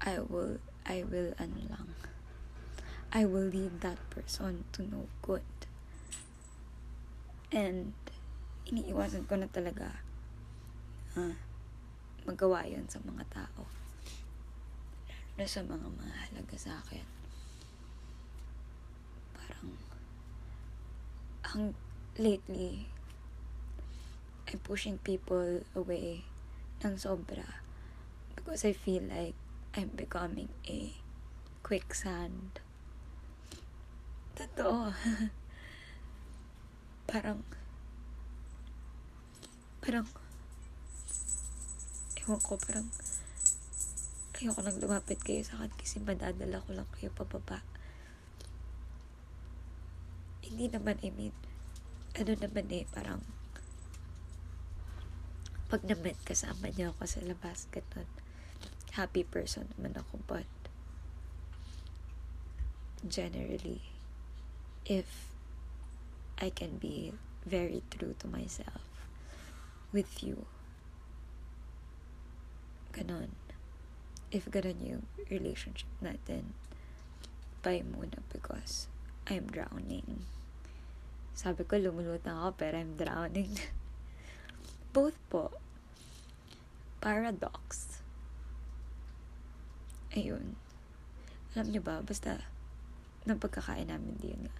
I 0.00 0.20
will 0.20 0.60
I 0.84 1.00
will, 1.08 1.32
ano 1.40 1.64
lang, 1.72 1.96
I 3.08 3.24
will 3.24 3.48
lead 3.48 3.80
that 3.80 3.96
person 4.12 4.68
to 4.76 4.84
no 4.84 5.08
good. 5.24 5.48
And, 7.48 7.96
iniiwasan 8.68 9.24
ko 9.24 9.40
na 9.40 9.48
talaga 9.48 10.04
uh, 11.16 11.36
magawa 12.24 12.64
yun 12.64 12.88
sa 12.88 13.00
mga 13.04 13.24
tao. 13.28 13.68
Lalo 15.36 15.48
sa 15.48 15.60
mga 15.60 15.88
mahalaga 15.92 16.56
sa 16.56 16.80
akin. 16.80 17.04
Parang, 19.36 19.68
ang 21.44 21.64
lately, 22.16 22.88
I'm 24.48 24.60
pushing 24.64 24.96
people 25.04 25.60
away 25.76 26.24
ng 26.80 26.96
sobra 26.96 27.60
because 28.36 28.64
I 28.64 28.72
feel 28.72 29.04
like 29.08 29.36
I'm 29.76 29.92
becoming 29.92 30.48
a 30.68 30.94
quicksand. 31.66 32.62
Totoo. 34.38 34.94
parang, 37.10 37.42
parang, 39.82 40.06
ewan 42.24 42.40
ko, 42.40 42.56
parang, 42.56 42.88
ayoko 44.40 44.64
nang 44.64 44.80
lumapit 44.80 45.20
kayo 45.20 45.44
sa 45.44 45.60
akin 45.60 45.76
kasi 45.76 46.00
madadala 46.00 46.64
ko 46.64 46.72
lang 46.72 46.88
kayo 46.96 47.12
pababa. 47.12 47.60
Hindi 50.40 50.72
naman, 50.72 50.96
I 51.04 51.12
mean, 51.12 51.36
ano 52.16 52.32
naman 52.32 52.64
eh, 52.72 52.88
parang, 52.88 53.20
pag 55.68 55.84
na-met 55.84 56.16
kasama 56.24 56.72
niya 56.72 56.96
ako 56.96 57.04
sa 57.04 57.20
labas, 57.28 57.68
ganun, 57.68 58.08
happy 58.96 59.20
person 59.20 59.68
naman 59.76 59.92
ako, 60.00 60.24
but, 60.24 60.48
generally, 63.04 63.84
if 64.88 65.28
I 66.40 66.48
can 66.48 66.80
be 66.80 67.12
very 67.44 67.84
true 67.92 68.16
to 68.24 68.26
myself 68.32 68.80
with 69.92 70.24
you. 70.24 70.48
Ganon. 72.94 73.34
If 74.30 74.46
ganon 74.46 74.78
yung 74.78 75.04
relationship 75.26 75.90
natin, 75.98 76.54
bye 77.66 77.82
muna 77.82 78.22
because 78.30 78.86
I'm 79.26 79.50
drowning. 79.50 80.22
Sabi 81.34 81.66
ko, 81.66 81.74
lumulutang 81.74 82.38
ako 82.38 82.54
pero 82.54 82.78
I'm 82.78 82.94
drowning. 82.94 83.58
Both 84.94 85.18
po. 85.26 85.50
Paradox. 87.02 87.98
Ayun. 90.14 90.54
Alam 91.58 91.66
niyo 91.74 91.82
ba, 91.82 91.98
basta, 92.06 92.38
nang 93.26 93.42
pagkakain 93.42 93.90
namin 93.90 94.14
din 94.22 94.38
nga, 94.46 94.54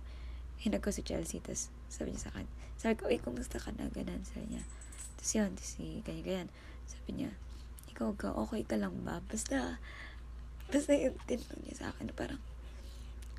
hinag 0.59 0.83
ko 0.83 0.91
si 0.91 1.07
Chelsea, 1.07 1.39
tapos 1.39 1.71
sabi 1.87 2.11
niya 2.11 2.27
sa 2.27 2.31
akin, 2.35 2.47
sabi 2.75 2.95
ko, 2.99 3.07
uy, 3.07 3.23
kumusta 3.23 3.63
ka 3.63 3.71
na, 3.79 3.87
ganun, 3.95 4.23
sabi 4.27 4.51
niya, 4.51 4.63
tapos 5.19 5.31
yun, 5.35 5.51
tapos 5.55 5.71
si, 5.79 6.03
ganyan, 6.03 6.25
ganyan, 6.27 6.49
sabi 6.91 7.11
niya, 7.15 7.31
ikaw 7.95 8.11
ka, 8.19 8.35
okay 8.35 8.67
ka 8.67 8.75
lang 8.75 9.07
ba, 9.07 9.23
basta, 9.31 9.79
basta 10.67 10.91
yung 10.99 11.15
tinanong 11.31 11.63
niya 11.63 11.75
sa 11.79 11.87
akin, 11.95 12.11
parang, 12.11 12.43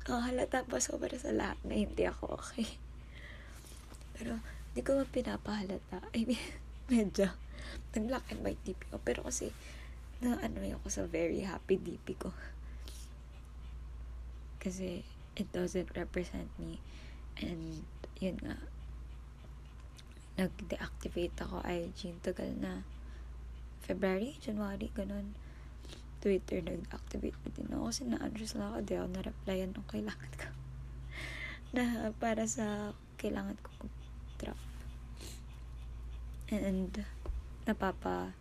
oh, 0.08 0.24
halata 0.24 0.64
pa 0.64 0.80
sobra 0.80 1.12
sa 1.20 1.36
lahat 1.36 1.60
na 1.68 1.76
hindi 1.76 2.08
ako 2.08 2.40
okay. 2.40 2.64
Pero, 4.16 4.40
di 4.72 4.80
ko 4.80 4.96
man 4.96 5.12
pinapahalata. 5.12 6.00
I 6.16 6.24
mean, 6.24 6.40
medyo, 6.92 7.36
nag-black 7.92 8.32
and 8.32 8.40
white 8.40 8.64
DP 8.64 8.80
ko. 8.88 8.96
Pero 9.04 9.28
kasi, 9.28 9.52
na 10.24 10.40
ano 10.40 10.64
ako 10.80 10.88
sa 10.88 11.04
very 11.04 11.44
happy 11.44 11.76
DP 11.76 12.16
ko. 12.16 12.32
Kasi, 14.64 15.04
it 15.36 15.52
doesn't 15.52 15.92
represent 15.92 16.48
me 16.56 16.80
And, 17.36 17.84
yun 18.16 18.40
nga, 18.40 18.56
nag-deactivate 20.40 21.36
ako 21.44 21.60
IG. 21.68 22.16
Tagal 22.24 22.56
na. 22.56 22.80
February, 23.86 24.34
January, 24.42 24.90
ganun. 24.90 25.38
Twitter, 26.18 26.58
nag-activate 26.58 27.38
na 27.46 27.50
din 27.54 27.70
ako. 27.70 27.84
Kasi 27.86 28.02
na-address 28.10 28.58
lang 28.58 28.68
ako. 28.74 28.78
Di 28.82 28.94
ako 28.98 29.08
na-replyan 29.14 29.70
nung 29.70 29.86
kailangan 29.86 30.32
ko. 30.34 30.48
na 31.78 32.10
para 32.18 32.42
sa 32.50 32.90
kailangan 33.16 33.54
ko 33.62 33.68
mag-drop. 33.78 34.60
And, 36.50 37.06
napapa, 37.62 38.34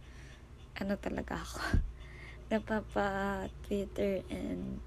ano 0.82 0.94
talaga 0.98 1.38
ako. 1.38 1.62
napapa 2.50 3.50
Twitter 3.66 4.22
and 4.30 4.78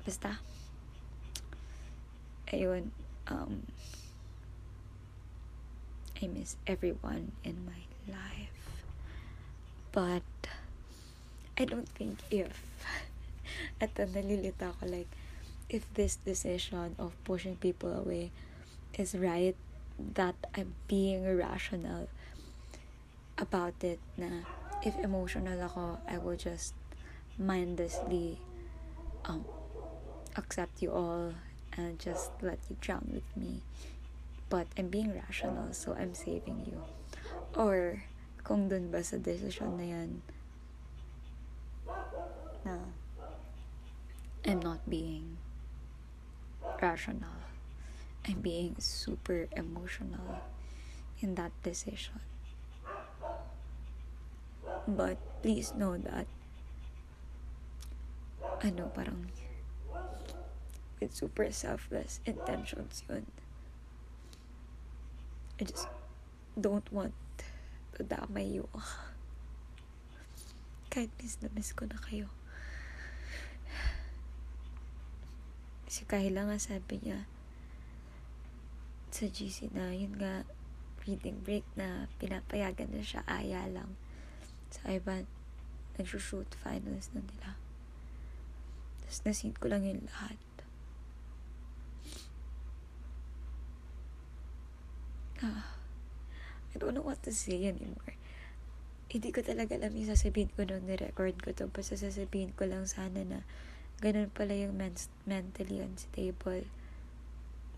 basta 0.00 0.40
ayun, 2.48 2.90
um, 3.28 3.64
I 6.20 6.26
miss 6.28 6.56
everyone 6.66 7.32
in 7.44 7.64
my 7.68 7.91
life. 8.08 8.82
But, 9.92 10.22
I 11.58 11.64
don't 11.64 11.88
think 11.88 12.18
if, 12.30 12.62
at 13.80 13.94
the 13.94 14.06
nalilita 14.06 14.72
ko, 14.80 14.86
like, 14.86 15.08
if 15.68 15.86
this 15.94 16.16
decision 16.16 16.96
of 16.98 17.12
pushing 17.24 17.56
people 17.56 17.92
away 17.92 18.30
is 18.96 19.14
right, 19.14 19.56
that 19.98 20.34
I'm 20.54 20.74
being 20.88 21.24
rational 21.24 22.08
about 23.38 23.74
it 23.82 24.00
na 24.16 24.44
if 24.82 24.98
emotional 24.98 25.56
ako, 25.62 25.98
I 26.08 26.18
will 26.18 26.36
just 26.36 26.74
mindlessly 27.38 28.38
um, 29.24 29.44
accept 30.36 30.82
you 30.82 30.92
all 30.92 31.34
and 31.76 31.98
just 31.98 32.30
let 32.42 32.58
you 32.68 32.76
drown 32.80 33.08
with 33.12 33.28
me. 33.36 33.62
But 34.48 34.66
I'm 34.76 34.88
being 34.88 35.14
rational, 35.14 35.72
so 35.72 35.94
I'm 35.94 36.14
saving 36.14 36.68
you. 36.68 36.82
Or, 37.52 38.04
kung 38.42 38.72
dun 38.72 38.88
ba 38.88 39.04
sa 39.04 39.20
decision 39.20 39.76
na 39.76 39.84
yan, 39.84 40.10
na 42.64 42.90
I'm 44.42 44.58
not 44.58 44.82
being 44.88 45.36
rational. 46.80 47.44
I'm 48.26 48.40
being 48.40 48.76
super 48.78 49.46
emotional 49.54 50.42
in 51.20 51.34
that 51.36 51.52
decision. 51.62 52.24
But 54.88 55.18
please 55.42 55.74
know 55.76 55.96
that 55.98 56.26
ano 58.62 58.90
parang 58.94 59.30
with 61.02 61.14
super 61.14 61.50
selfless 61.50 62.22
intentions 62.26 63.02
yun. 63.10 63.26
I 65.58 65.64
just 65.66 65.86
don't 66.58 66.86
want 66.90 67.14
damay 68.04 68.60
you. 68.60 68.66
Kahit 70.92 71.10
miss 71.18 71.40
na 71.40 71.48
miss 71.56 71.72
ko 71.72 71.88
na 71.88 71.98
kayo. 71.98 72.28
Si 75.88 76.04
Kyla 76.08 76.48
nga 76.48 76.58
sabi 76.60 77.00
niya 77.00 77.28
sa 79.12 79.28
GC 79.28 79.72
na 79.76 79.92
yun 79.92 80.16
nga 80.16 80.48
reading 81.04 81.36
break 81.44 81.68
na 81.76 82.08
pinapayagan 82.16 82.88
na 82.92 83.04
siya 83.04 83.22
aya 83.28 83.68
lang. 83.68 83.96
Sa 84.72 84.88
iba, 84.88 85.24
nagsushoot 86.00 86.48
finals 86.56 87.12
na 87.12 87.20
nila. 87.20 87.60
Tapos 89.04 89.20
nasin 89.28 89.52
ko 89.52 89.68
lang 89.68 89.84
yung 89.84 90.08
lahat. 90.08 90.40
ah, 95.42 95.71
I 96.72 96.80
don't 96.80 96.96
know 96.96 97.04
what 97.04 97.20
to 97.28 97.32
say 97.32 97.68
anymore. 97.68 98.16
Hindi 99.12 99.28
ko 99.28 99.44
talaga 99.44 99.76
alam 99.76 99.92
yung 99.92 100.08
sasabihin 100.08 100.48
ko 100.56 100.64
nung 100.64 100.88
ni-record 100.88 101.36
ko 101.44 101.52
to. 101.52 101.68
Basta 101.68 102.00
sasabihin 102.00 102.56
ko 102.56 102.64
lang 102.64 102.88
sana 102.88 103.20
na 103.28 103.44
ganun 104.00 104.32
pala 104.32 104.56
yung 104.56 104.72
men- 104.72 105.12
mentally 105.28 105.84
unstable. 105.84 106.64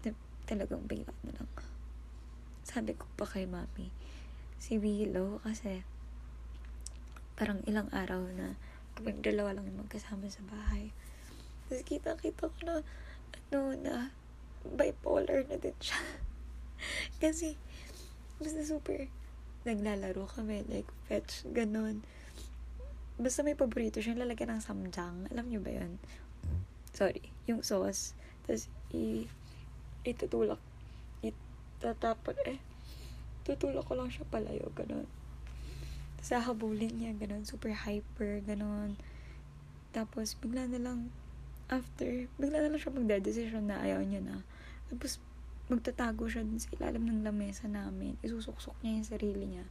Na 0.06 0.14
talagang 0.46 0.86
bigla 0.86 1.10
na 1.26 1.34
lang. 1.42 1.50
Sabi 2.62 2.94
ko 2.94 3.10
pa 3.18 3.26
kay 3.26 3.50
mami, 3.50 3.90
si 4.62 4.78
Willow 4.78 5.42
kasi 5.42 5.82
parang 7.34 7.60
ilang 7.66 7.90
araw 7.90 8.22
na 8.30 8.54
kaming 8.94 9.18
dalawa 9.26 9.58
lang 9.58 9.66
yung 9.66 9.82
magkasama 9.82 10.30
sa 10.30 10.46
bahay. 10.46 10.94
Tapos 11.66 11.82
kita-kita 11.82 12.46
ko 12.46 12.58
na 12.62 12.86
ano 13.50 13.74
na 13.74 13.94
bipolar 14.64 15.44
na 15.50 15.58
din 15.58 15.76
siya. 15.82 15.98
Kasi, 17.22 17.56
basta 18.44 18.60
super, 18.60 19.08
naglalaro 19.64 20.28
kami, 20.28 20.68
like, 20.68 20.88
fetch, 21.08 21.48
ganon. 21.48 22.04
Basta 23.16 23.40
may 23.40 23.56
paborito 23.56 24.04
siya, 24.04 24.20
lalagyan 24.20 24.60
ng 24.60 24.62
samjang. 24.62 25.32
Alam 25.32 25.48
niyo 25.48 25.64
ba 25.64 25.72
yun? 25.72 25.96
Sorry, 26.92 27.24
yung 27.48 27.64
sauce. 27.64 28.12
Tapos, 28.44 28.68
i, 28.92 29.24
itutulak. 30.04 30.60
Itatapon, 31.24 32.36
eh. 32.44 32.60
Tutulak 33.48 33.88
ko 33.88 33.96
lang 33.96 34.12
siya 34.12 34.28
palayo, 34.28 34.68
ganon. 34.76 35.08
Tapos, 36.20 36.44
habulin 36.44 36.92
niya, 37.00 37.16
ganon. 37.16 37.48
Super 37.48 37.72
hyper, 37.72 38.44
ganon. 38.44 39.00
Tapos, 39.96 40.36
bigla 40.36 40.68
na 40.68 40.76
lang, 40.76 41.08
after, 41.72 42.28
bigla 42.36 42.60
na 42.60 42.68
lang 42.68 42.80
siya 42.82 42.92
magdadesisyon 42.92 43.72
na 43.72 43.80
ayaw 43.80 44.04
niya 44.04 44.20
na. 44.20 44.36
Tapos, 44.92 45.16
magtatago 45.68 46.28
siya 46.28 46.44
dun 46.44 46.60
sa 46.60 46.68
ilalim 46.76 47.08
ng 47.08 47.24
lamesa 47.24 47.64
namin. 47.64 48.20
Isusuksok 48.20 48.76
niya 48.84 48.92
yung 49.00 49.08
sarili 49.08 49.44
niya. 49.48 49.64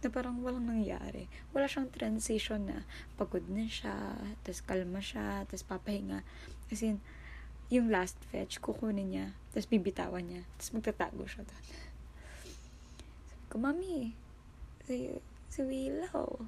Na 0.00 0.08
parang 0.08 0.40
walang 0.42 0.66
nangyari. 0.66 1.30
Wala 1.54 1.70
siyang 1.70 1.92
transition 1.92 2.66
na 2.66 2.88
pagod 3.14 3.44
na 3.46 3.68
siya, 3.68 3.94
tapos 4.42 4.60
kalma 4.64 4.98
siya, 4.98 5.44
tapos 5.46 5.62
papahinga. 5.68 6.26
As 6.72 6.82
in, 6.82 6.98
yung 7.70 7.86
last 7.86 8.18
fetch, 8.34 8.58
kukunin 8.58 9.14
niya, 9.14 9.26
tapos 9.54 9.70
bibitawan 9.70 10.26
niya, 10.26 10.42
tapos 10.58 10.70
magtatago 10.74 11.22
siya 11.30 11.46
doon. 11.46 11.64
Sabi 13.30 13.44
ko, 13.46 13.56
Mami, 13.62 13.96
si, 14.90 15.14
si 15.46 15.60
Willow, 15.62 16.42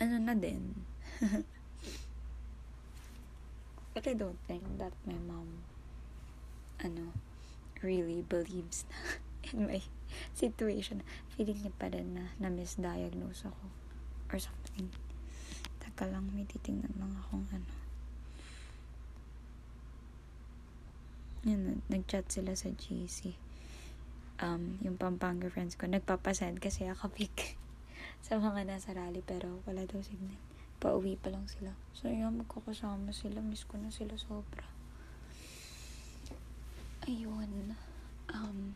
ano 0.00 0.16
na 0.16 0.32
din. 0.32 0.72
But 3.94 4.08
I 4.08 4.14
don't 4.16 4.40
think 4.48 4.64
that 4.80 4.96
my 5.04 5.20
mom, 5.20 5.62
ano, 6.84 7.16
really 7.80 8.20
believes 8.20 8.84
na 8.92 8.96
in 9.52 9.66
my 9.68 9.80
situation. 10.36 11.00
Feeling 11.34 11.64
niya 11.64 11.74
pa 11.74 11.88
rin 11.90 12.16
na 12.16 12.24
na-misdiagnose 12.38 13.48
ako. 13.48 13.64
Or 14.32 14.38
something. 14.40 14.88
Taka 15.80 16.08
lang, 16.08 16.32
may 16.32 16.48
titingnan 16.48 16.94
lang 16.96 17.12
akong 17.16 17.48
ano. 17.52 17.70
Yan, 21.44 21.84
nag-chat 21.92 22.32
sila 22.32 22.56
sa 22.56 22.72
GC. 22.72 23.36
Um, 24.40 24.80
yung 24.80 24.96
Pampanga 24.96 25.52
friends 25.52 25.76
ko, 25.76 25.84
nagpapasend 25.84 26.56
kasi 26.58 26.88
ako 26.88 27.12
pick 27.12 27.60
sa 28.26 28.40
mga 28.40 28.64
nasa 28.64 28.96
rally 28.96 29.20
pero 29.20 29.60
wala 29.68 29.84
daw 29.84 30.00
signal. 30.00 30.40
Pauwi 30.80 31.20
pa 31.20 31.28
lang 31.28 31.44
sila. 31.44 31.76
So, 31.92 32.08
yun, 32.08 32.40
magkakasama 32.40 33.12
sila. 33.12 33.44
Miss 33.44 33.68
ko 33.68 33.76
na 33.76 33.92
sila 33.92 34.16
sobra. 34.16 34.73
Ayun. 37.04 37.76
Um, 38.32 38.74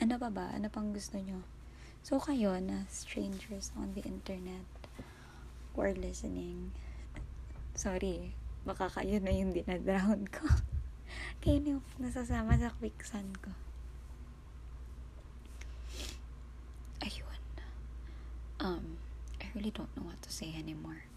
ano 0.00 0.14
pa 0.16 0.28
ba? 0.28 0.52
Ano 0.56 0.72
pang 0.72 0.92
gusto 0.92 1.20
nyo? 1.20 1.44
So, 2.02 2.18
kayo 2.18 2.58
na 2.58 2.88
strangers 2.90 3.70
on 3.78 3.94
the 3.94 4.02
internet 4.02 4.66
are 5.78 5.94
listening. 5.96 6.72
Sorry. 7.72 8.36
Baka 8.68 8.90
kayo 8.92 9.22
na 9.22 9.32
yung 9.32 9.56
dinadrown 9.56 10.28
ko. 10.28 10.44
kayo 11.42 11.58
na 11.60 11.68
yung 11.78 11.84
nasasama 11.96 12.58
sa 12.60 12.74
quicksand 12.76 13.38
ko. 13.40 13.52
Ayun. 17.00 17.42
Um, 18.60 19.00
I 19.40 19.48
really 19.56 19.72
don't 19.72 19.90
know 19.96 20.04
what 20.04 20.20
to 20.22 20.30
say 20.30 20.52
anymore 20.54 21.08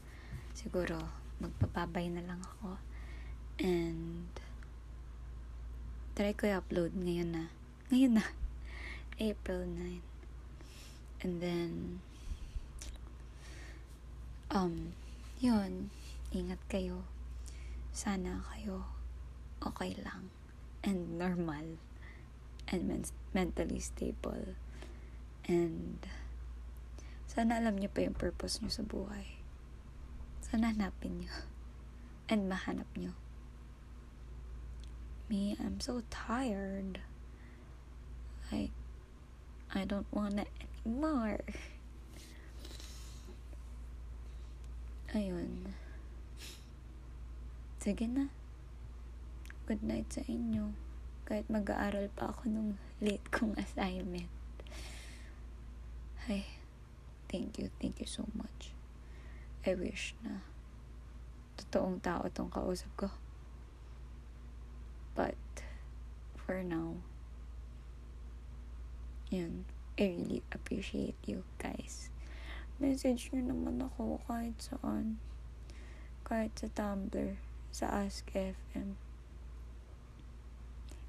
siguro 0.55 0.95
magpapabay 1.43 2.07
na 2.09 2.23
lang 2.23 2.39
ako 2.39 2.79
and 3.59 4.31
try 6.15 6.31
ko 6.31 6.47
i-upload 6.47 6.95
ngayon 6.95 7.29
na. 7.35 7.43
Ngayon 7.91 8.23
na. 8.23 8.25
April 9.19 9.63
9 9.67 10.03
and 11.23 11.39
then 11.39 12.03
um 14.51 14.95
yun. 15.39 15.91
Ingat 16.35 16.59
kayo. 16.67 17.07
Sana 17.95 18.43
kayo 18.51 18.95
okay 19.65 19.97
lang. 19.99 20.29
And 20.85 21.17
normal. 21.17 21.81
And 22.69 22.87
men- 22.87 23.15
mentally 23.33 23.81
stable. 23.81 24.53
And 25.49 25.99
sana 27.25 27.59
alam 27.59 27.81
niyo 27.81 27.89
pa 27.91 28.05
yung 28.05 28.17
purpose 28.17 28.61
niyo 28.61 28.71
sa 28.71 28.85
buhay. 28.85 29.41
Sana 30.45 30.71
hanapin 30.71 31.25
nyo. 31.25 31.33
And 32.31 32.49
mahanap 32.49 32.89
nyo. 32.97 33.13
Me, 35.29 35.57
I'm 35.59 35.81
so 35.81 36.03
tired. 36.09 36.99
Like, 38.51 38.71
I 39.73 39.85
don't 39.85 40.05
wanna 40.11 40.45
anymore. 40.85 41.41
Ayun. 45.15 45.73
Sige 47.81 48.05
na. 48.05 48.29
Good 49.65 49.81
night 49.81 50.13
sa 50.13 50.21
inyo. 50.29 50.77
Kahit 51.25 51.49
mag-aaral 51.49 52.13
pa 52.13 52.29
ako 52.29 52.53
nung 52.53 52.71
late 53.01 53.25
kong 53.33 53.57
assignment. 53.57 54.29
Ay, 56.29 56.45
thank 57.29 57.57
you, 57.57 57.73
thank 57.81 57.97
you 57.97 58.05
so 58.05 58.29
much. 58.37 58.73
I 59.65 59.73
wish 59.73 60.13
na 60.21 60.45
totoong 61.57 61.97
tao 61.97 62.29
tong 62.29 62.53
kausap 62.53 62.93
ko. 62.93 63.09
But, 65.15 65.39
for 66.35 66.61
now, 66.61 66.99
yun, 69.31 69.65
I 69.97 70.11
really 70.11 70.43
appreciate 70.51 71.15
you 71.25 71.47
guys. 71.55 72.11
Message 72.83 73.31
nyo 73.31 73.55
naman 73.55 73.79
ako 73.79 74.19
kahit 74.27 74.59
saan. 74.59 75.23
Kahit 76.27 76.51
sa 76.59 76.67
Tumblr, 76.67 77.39
sa 77.71 77.87
Ask 78.03 78.27
FM. 78.35 78.99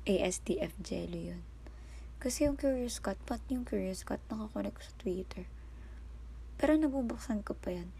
ASTF 0.07 0.71
Jelly 0.79 1.35
yun. 1.35 1.43
Kasi 2.23 2.47
yung 2.47 2.55
Curious 2.55 3.03
Cat, 3.03 3.19
pati 3.27 3.59
yung 3.59 3.67
Curious 3.67 4.07
Cat 4.07 4.23
nakakonect 4.31 4.79
sa 4.87 4.95
Twitter. 5.03 5.51
Pero 6.57 6.79
nabubuksan 6.79 7.43
ko 7.43 7.59
pa 7.59 7.75
yan. 7.75 7.91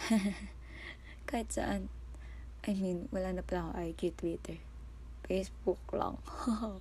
Kahit 1.28 1.52
saan. 1.52 1.92
I 2.66 2.74
mean, 2.74 3.06
wala 3.14 3.30
na 3.30 3.46
pala 3.46 3.70
akong 3.70 3.78
IG, 3.78 4.00
Twitter. 4.18 4.58
Facebook 5.26 5.82
lang. 5.90 6.16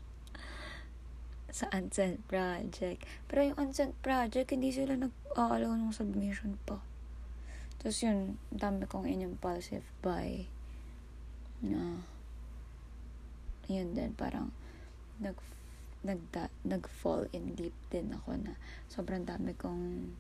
sa 1.56 1.72
Unsent 1.72 2.20
Project. 2.28 3.08
Pero 3.32 3.48
yung 3.48 3.56
Unsent 3.56 3.96
Project, 4.04 4.52
hindi 4.52 4.76
sila 4.76 5.00
nag-aalaw 5.00 5.72
ng 5.80 5.96
submission 5.96 6.60
pa. 6.68 6.84
Tapos 7.80 8.04
yun, 8.04 8.36
dami 8.52 8.84
kong 8.84 9.08
in-impulsive 9.08 9.88
buy 10.04 10.44
na 11.64 12.04
yun 13.72 13.96
din, 13.96 14.12
parang 14.14 14.52
nag 15.24 15.40
nag 16.06 16.22
nag-fall 16.62 17.26
in 17.34 17.58
deep 17.58 17.74
din 17.90 18.14
ako 18.14 18.38
na 18.38 18.54
sobrang 18.92 19.26
dami 19.26 19.58
kong 19.58 20.14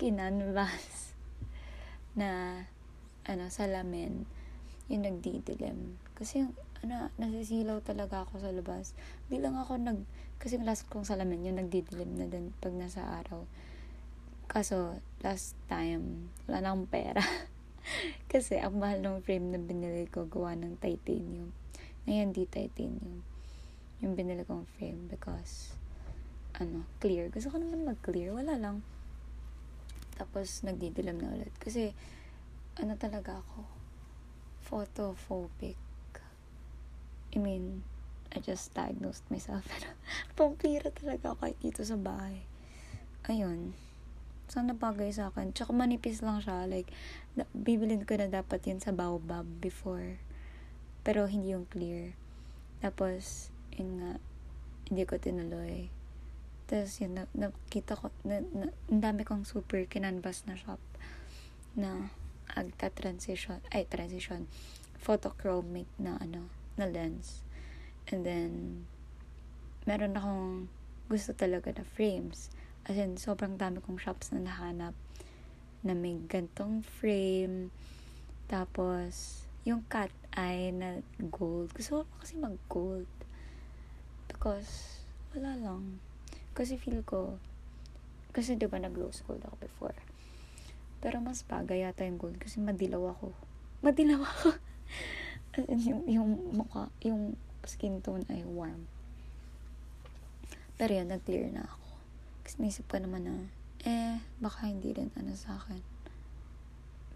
kinanvas 0.00 1.12
na 2.20 2.62
ano, 3.26 3.50
salamin 3.50 4.22
yung 4.86 5.02
nagdidilim. 5.02 5.98
Kasi 6.14 6.46
yung, 6.46 6.54
ano, 6.84 7.12
nasisilaw 7.16 7.80
talaga 7.80 8.26
ako 8.26 8.42
sa 8.42 8.50
labas. 8.52 8.92
Di 9.30 9.38
lang 9.40 9.56
ako 9.56 9.78
nag, 9.80 10.02
kasi 10.36 10.60
last 10.60 10.88
kong 10.90 11.08
salamin 11.08 11.46
yung 11.46 11.60
nagdidilim 11.60 12.18
na 12.18 12.26
din 12.26 12.52
pag 12.58 12.74
nasa 12.74 13.04
araw. 13.22 13.46
Kaso, 14.50 14.98
last 15.24 15.56
time, 15.70 16.32
wala 16.48 16.60
na 16.60 16.68
akong 16.74 16.88
pera. 16.90 17.22
kasi, 18.32 18.58
ang 18.60 18.76
mahal 18.76 19.00
ng 19.02 19.22
frame 19.24 19.54
na 19.54 19.58
binili 19.60 20.06
ko, 20.10 20.28
gawa 20.28 20.54
ng 20.58 20.78
titanium. 20.78 21.50
Ngayon, 22.04 22.30
di 22.34 22.44
titanium. 22.46 23.22
Yung 24.04 24.12
binili 24.12 24.44
kong 24.44 24.68
frame 24.76 25.08
because, 25.08 25.74
ano, 26.56 26.86
clear. 27.02 27.32
Gusto 27.32 27.50
ko 27.50 27.58
naman 27.58 27.86
mag-clear. 27.86 28.30
Wala 28.34 28.54
lang 28.54 28.86
tapos, 30.16 30.64
nagdidilim 30.64 31.20
na 31.20 31.36
ulit. 31.36 31.52
Kasi, 31.60 31.92
ano 32.80 32.96
talaga 32.96 33.44
ako, 33.44 33.68
photophobic. 34.64 35.76
I 37.36 37.38
mean, 37.38 37.84
I 38.32 38.40
just 38.40 38.72
diagnosed 38.72 39.28
myself. 39.28 39.68
Pampira 40.40 40.88
talaga 40.88 41.36
ako 41.36 41.44
kahit 41.44 41.58
dito 41.60 41.84
sa 41.84 42.00
bahay. 42.00 42.48
Ayun. 43.28 43.76
Sana 44.48 44.72
bagay 44.72 45.12
sa 45.12 45.28
akin. 45.28 45.52
Tsaka 45.52 45.76
manipis 45.76 46.24
lang 46.24 46.40
siya. 46.40 46.64
Like, 46.64 46.88
bibilin 47.52 48.08
ko 48.08 48.16
na 48.16 48.32
dapat 48.32 48.64
yun 48.64 48.80
sa 48.80 48.96
Baobab 48.96 49.44
before. 49.60 50.16
Pero 51.04 51.28
hindi 51.28 51.52
yung 51.52 51.68
clear. 51.68 52.16
Tapos, 52.80 53.52
yun 53.76 54.00
nga, 54.00 54.12
hindi 54.88 55.04
ko 55.04 55.20
tinuloy. 55.20 55.92
Tapos 56.66 56.98
yun, 56.98 57.20
na, 57.20 57.28
nakita 57.36 58.00
ko, 58.00 58.08
na, 58.24 58.40
na, 58.42 58.72
ang 58.88 59.00
dami 59.04 59.28
kong 59.28 59.44
super 59.44 59.84
kinanvas 59.86 60.48
na 60.48 60.58
shop 60.58 60.80
na 61.76 62.10
agta 62.50 62.88
transition, 62.90 63.60
ay 63.70 63.84
transition, 63.86 64.48
photochromic 64.98 65.86
na 66.00 66.18
ano, 66.18 66.48
na 66.76 66.88
lens. 66.88 67.42
And 68.08 68.22
then, 68.22 68.52
meron 69.84 70.14
akong 70.14 70.68
gusto 71.10 71.34
talaga 71.34 71.74
na 71.74 71.84
frames. 71.84 72.48
As 72.86 72.94
in, 72.96 73.18
sobrang 73.18 73.58
dami 73.58 73.82
kong 73.82 73.98
shops 73.98 74.30
na 74.30 74.40
nahanap 74.40 74.94
na 75.82 75.92
may 75.92 76.16
gantong 76.30 76.86
frame. 76.86 77.74
Tapos, 78.46 79.42
yung 79.66 79.82
cat 79.90 80.14
eye 80.36 80.70
na 80.70 81.02
gold. 81.32 81.74
Gusto 81.74 82.06
ko 82.06 82.14
kasi 82.22 82.38
mag-gold. 82.38 83.10
Because, 84.30 85.02
wala 85.34 85.58
lang 85.58 85.98
kasi 86.56 86.80
feel 86.80 87.04
ko, 87.04 87.36
kasi 88.32 88.56
di 88.56 88.64
ba 88.64 88.80
nag-low 88.80 89.12
school 89.12 89.36
ako 89.44 89.60
before. 89.60 89.98
Pero 91.04 91.20
mas 91.20 91.44
bagay 91.44 91.84
yata 91.84 92.08
yung 92.08 92.16
gold 92.16 92.40
kasi 92.40 92.64
madilaw 92.64 93.12
ako. 93.12 93.36
Madilaw 93.84 94.24
ako. 94.24 94.56
yung, 95.64 96.02
yung 96.04 96.30
mukha, 96.52 96.92
yung 97.00 97.34
skin 97.64 98.04
tone 98.04 98.28
ay 98.28 98.44
warm. 98.44 98.84
Pero 100.76 100.92
yun, 100.92 101.08
nag-clear 101.08 101.48
na 101.50 101.64
ako. 101.64 101.86
Kasi 102.44 102.54
naisip 102.60 102.84
ko 102.86 103.00
naman 103.00 103.24
na, 103.24 103.34
eh, 103.88 104.20
baka 104.38 104.68
hindi 104.68 104.92
rin 104.92 105.08
ano 105.16 105.32
sa 105.32 105.56
akin. 105.56 105.80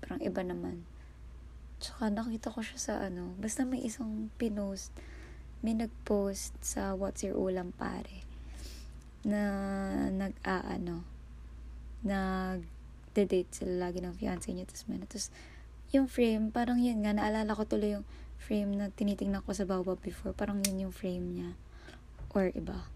Parang 0.01 0.21
iba 0.25 0.41
naman. 0.41 0.89
Tsaka 1.81 2.09
nakita 2.09 2.53
ko 2.53 2.61
siya 2.65 2.79
sa 2.81 2.95
ano, 3.05 3.37
basta 3.41 3.65
may 3.65 3.85
isang 3.85 4.33
pinost, 4.37 4.93
may 5.61 5.77
nag-post 5.77 6.57
sa 6.61 6.97
What's 6.97 7.25
Your 7.25 7.37
Ulam 7.37 7.73
Pare 7.77 8.25
na 9.25 9.41
nag-aano, 10.09 11.05
nag-date 12.01 13.53
sila 13.53 13.89
lagi 13.89 14.01
ng 14.01 14.17
fiancé 14.17 14.57
niya, 14.57 14.65
tapos 14.65 14.85
may 14.89 15.01
tapos 15.05 15.29
yung 15.93 16.09
frame, 16.09 16.49
parang 16.49 16.81
yun 16.81 17.05
nga, 17.05 17.13
naalala 17.13 17.53
ko 17.53 17.69
tuloy 17.69 18.01
yung 18.01 18.07
frame 18.41 18.73
na 18.81 18.89
tinitingnan 18.89 19.45
ko 19.45 19.53
sa 19.53 19.69
bawah 19.69 20.01
before, 20.01 20.33
parang 20.33 20.65
yun 20.65 20.89
yung 20.89 20.95
frame 20.97 21.37
niya. 21.37 21.51
Or 22.33 22.49
iba. 22.49 22.89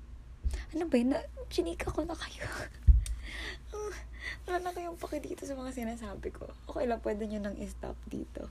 Ano 0.72 0.88
ba 0.88 0.96
yun? 0.96 1.12
Na, 1.12 1.20
chinika 1.52 1.92
ko 1.92 2.02
na 2.08 2.16
kayo. 2.16 2.48
Wala 4.48 4.56
na 4.64 4.72
kayong 4.72 4.96
paki 4.96 5.20
dito 5.20 5.44
sa 5.44 5.52
mga 5.52 5.76
sinasabi 5.76 6.32
ko. 6.32 6.48
Okay 6.72 6.88
lang, 6.88 7.04
pwede 7.04 7.28
nyo 7.28 7.44
nang 7.44 7.56
i-stop 7.60 7.96
dito. 8.08 8.48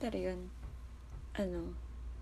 Pero 0.00 0.16
yun, 0.16 0.48
ano, 1.36 1.76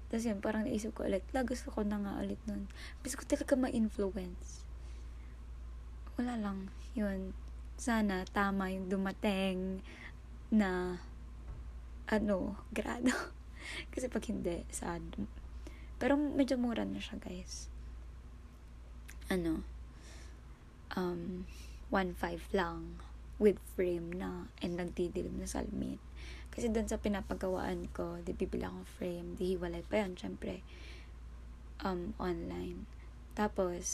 tapos 0.07 0.23
yun, 0.23 0.39
parang 0.39 0.63
naisip 0.63 0.95
ko 0.95 1.03
ulit, 1.03 1.27
la, 1.35 1.43
gusto 1.43 1.71
ko 1.75 1.83
na 1.83 1.99
nga 1.99 2.23
ulit 2.23 2.39
nun. 2.47 2.71
Gusto 3.03 3.23
ko 3.23 3.25
talaga 3.27 3.55
ma-influence. 3.59 4.63
Wala 6.15 6.39
lang, 6.39 6.71
yun. 6.95 7.35
Sana 7.77 8.23
tama 8.31 8.71
yung 8.71 8.87
dumating 8.87 9.83
na, 10.55 11.03
ano, 12.07 12.55
grado. 12.71 13.13
Kasi 13.93 14.07
pag 14.11 14.25
hindi, 14.29 14.67
sad. 14.71 15.03
Pero 15.97 16.17
medyo 16.17 16.61
mura 16.61 16.85
na 16.85 17.01
siya, 17.01 17.17
guys. 17.17 17.73
Ano, 19.33 19.65
um, 20.95 21.49
1.5 21.91 22.53
lang 22.53 23.01
with 23.37 23.61
frame 23.77 24.13
na 24.17 24.49
and 24.65 24.81
nagdidilim 24.81 25.41
na 25.41 25.49
salmin. 25.49 26.01
Kasi 26.53 26.73
doon 26.73 26.89
sa 26.89 26.97
pinapagawaan 26.97 27.93
ko, 27.93 28.21
di 28.25 28.33
bibili 28.33 28.65
akong 28.65 28.89
frame, 28.89 29.37
di 29.37 29.53
hiwalay 29.53 29.85
pa 29.85 30.01
yun, 30.01 30.17
syempre, 30.17 30.65
um, 31.85 32.17
online. 32.17 32.89
Tapos, 33.37 33.85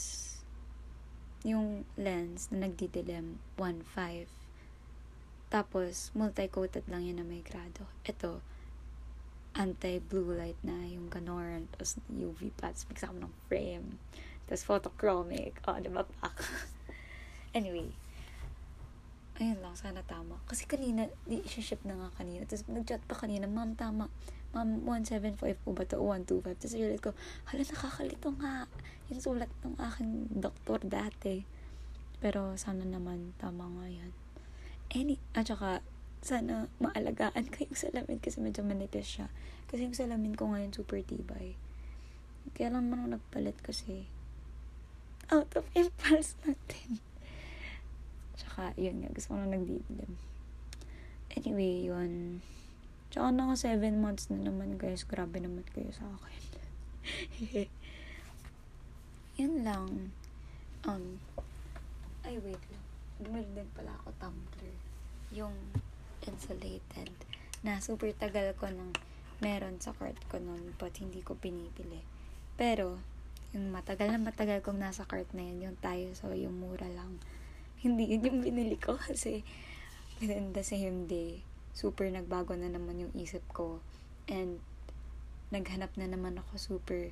yung 1.43 1.83
lens 1.99 2.47
na 2.55 2.67
nagdidilim, 2.67 3.43
1.5. 3.59 4.31
Tapos, 5.51 6.15
multi-coated 6.15 6.87
lang 6.87 7.03
yun 7.03 7.19
na 7.19 7.27
may 7.27 7.43
grado. 7.43 7.83
Ito, 8.07 8.39
anti-blue 9.53 10.33
light 10.33 10.57
na 10.65 10.73
yung 10.89 11.09
ganon, 11.13 11.69
tapos 11.73 12.01
UV 12.09 12.49
pads, 12.57 12.89
mix 12.89 13.05
ako 13.05 13.21
ng 13.21 13.33
frame, 13.45 14.01
tapos 14.49 14.63
photochromic, 14.65 15.61
oh, 15.69 15.77
di 15.77 15.89
ba, 15.89 16.03
pak? 16.03 16.35
anyway, 17.57 17.87
ayun 19.37 19.59
lang, 19.61 19.73
sana 19.77 20.01
tama. 20.05 20.37
Kasi 20.45 20.65
kanina, 20.69 21.07
di 21.25 21.41
ship 21.47 21.81
na 21.85 21.97
nga 21.97 22.09
kanina. 22.21 22.45
Tapos 22.45 22.65
nag-chat 22.69 23.01
pa 23.05 23.15
kanina, 23.17 23.49
ma'am, 23.49 23.73
tama. 23.73 24.09
Ma'am, 24.53 24.85
175 24.85 25.65
po 25.65 25.73
ba 25.73 25.83
to? 25.89 25.97
125. 25.97 26.45
Tapos 26.59 26.73
realize 26.77 27.01
ko, 27.01 27.11
hala, 27.49 27.61
nakakalito 27.65 28.29
nga. 28.37 28.53
Yung 29.09 29.21
sulat 29.21 29.51
ng 29.65 29.75
aking 29.79 30.11
doktor 30.37 30.79
dati. 30.85 31.41
Pero 32.21 32.53
sana 32.59 32.85
naman, 32.85 33.33
tama 33.41 33.65
nga 33.79 33.87
yan. 33.89 34.11
Any, 34.93 35.17
at 35.33 35.49
saka, 35.49 35.81
sana 36.23 36.71
maalagaan 36.79 37.51
ko 37.51 37.67
yung 37.67 37.75
salamin 37.75 38.23
kasi 38.23 38.39
medyo 38.39 38.63
manipis 38.63 39.19
siya. 39.19 39.27
Kasi 39.67 39.85
yung 39.85 39.97
salamin 39.97 40.39
ko 40.39 40.47
ngayon 40.49 40.71
super 40.71 41.03
tibay. 41.03 41.59
Kaya 42.55 42.71
lang 42.71 42.87
man 42.87 43.11
nagpalit 43.11 43.59
kasi 43.59 44.07
out 45.31 45.51
of 45.55 45.67
impulse 45.75 46.35
natin. 46.43 46.99
Tsaka, 48.39 48.75
yun 48.75 49.03
nga, 49.03 49.09
gusto 49.13 49.35
ko 49.35 49.39
na 49.39 49.55
nagdidilim. 49.55 50.13
Anyway, 51.33 51.87
yun. 51.87 52.43
Tsaka 53.13 53.29
na 53.31 53.49
ako 53.49 53.53
7 53.61 53.97
months 53.97 54.27
na 54.29 54.41
naman, 54.41 54.75
guys. 54.75 55.05
Grabe 55.05 55.37
naman 55.39 55.63
kayo 55.71 55.89
sa 55.93 56.05
akin. 56.05 56.41
yun 59.39 59.65
lang. 59.65 60.13
Um, 60.83 61.17
ay, 62.27 62.37
wait 62.41 62.61
lang. 62.69 62.85
Bumili 63.21 63.49
din 63.53 63.69
pala 63.73 63.95
ako 64.01 64.11
tumbler. 64.19 64.75
Yung 65.33 65.55
insulated. 66.25 67.11
Na 67.63 67.79
super 67.79 68.11
tagal 68.15 68.55
ko 68.59 68.67
nang 68.67 68.91
meron 69.43 69.79
sa 69.83 69.91
cart 69.95 70.17
ko 70.31 70.39
nun, 70.39 70.75
but 70.79 70.95
hindi 70.99 71.19
ko 71.19 71.35
pinipili. 71.35 71.99
Pero, 72.55 72.99
yung 73.53 73.69
matagal 73.69 74.09
na 74.09 74.19
matagal 74.19 74.65
kong 74.65 74.81
nasa 74.81 75.05
cart 75.05 75.29
na 75.35 75.45
yun, 75.45 75.71
yung 75.71 75.77
tayo, 75.77 76.09
so 76.17 76.31
yung 76.33 76.57
mura 76.57 76.87
lang 76.89 77.21
hindi 77.83 78.15
yun 78.15 78.23
yung 78.23 78.39
binili 78.39 78.79
ko 78.79 78.95
kasi 78.95 79.43
within 80.23 80.55
the 80.55 80.63
same 80.63 81.03
day, 81.03 81.43
super 81.75 82.07
nagbago 82.07 82.55
na 82.55 82.71
naman 82.71 83.03
yung 83.03 83.13
isip 83.19 83.43
ko. 83.51 83.83
And 84.31 84.63
naghanap 85.51 85.91
na 85.99 86.07
naman 86.07 86.39
ako 86.39 86.55
super 86.55 87.11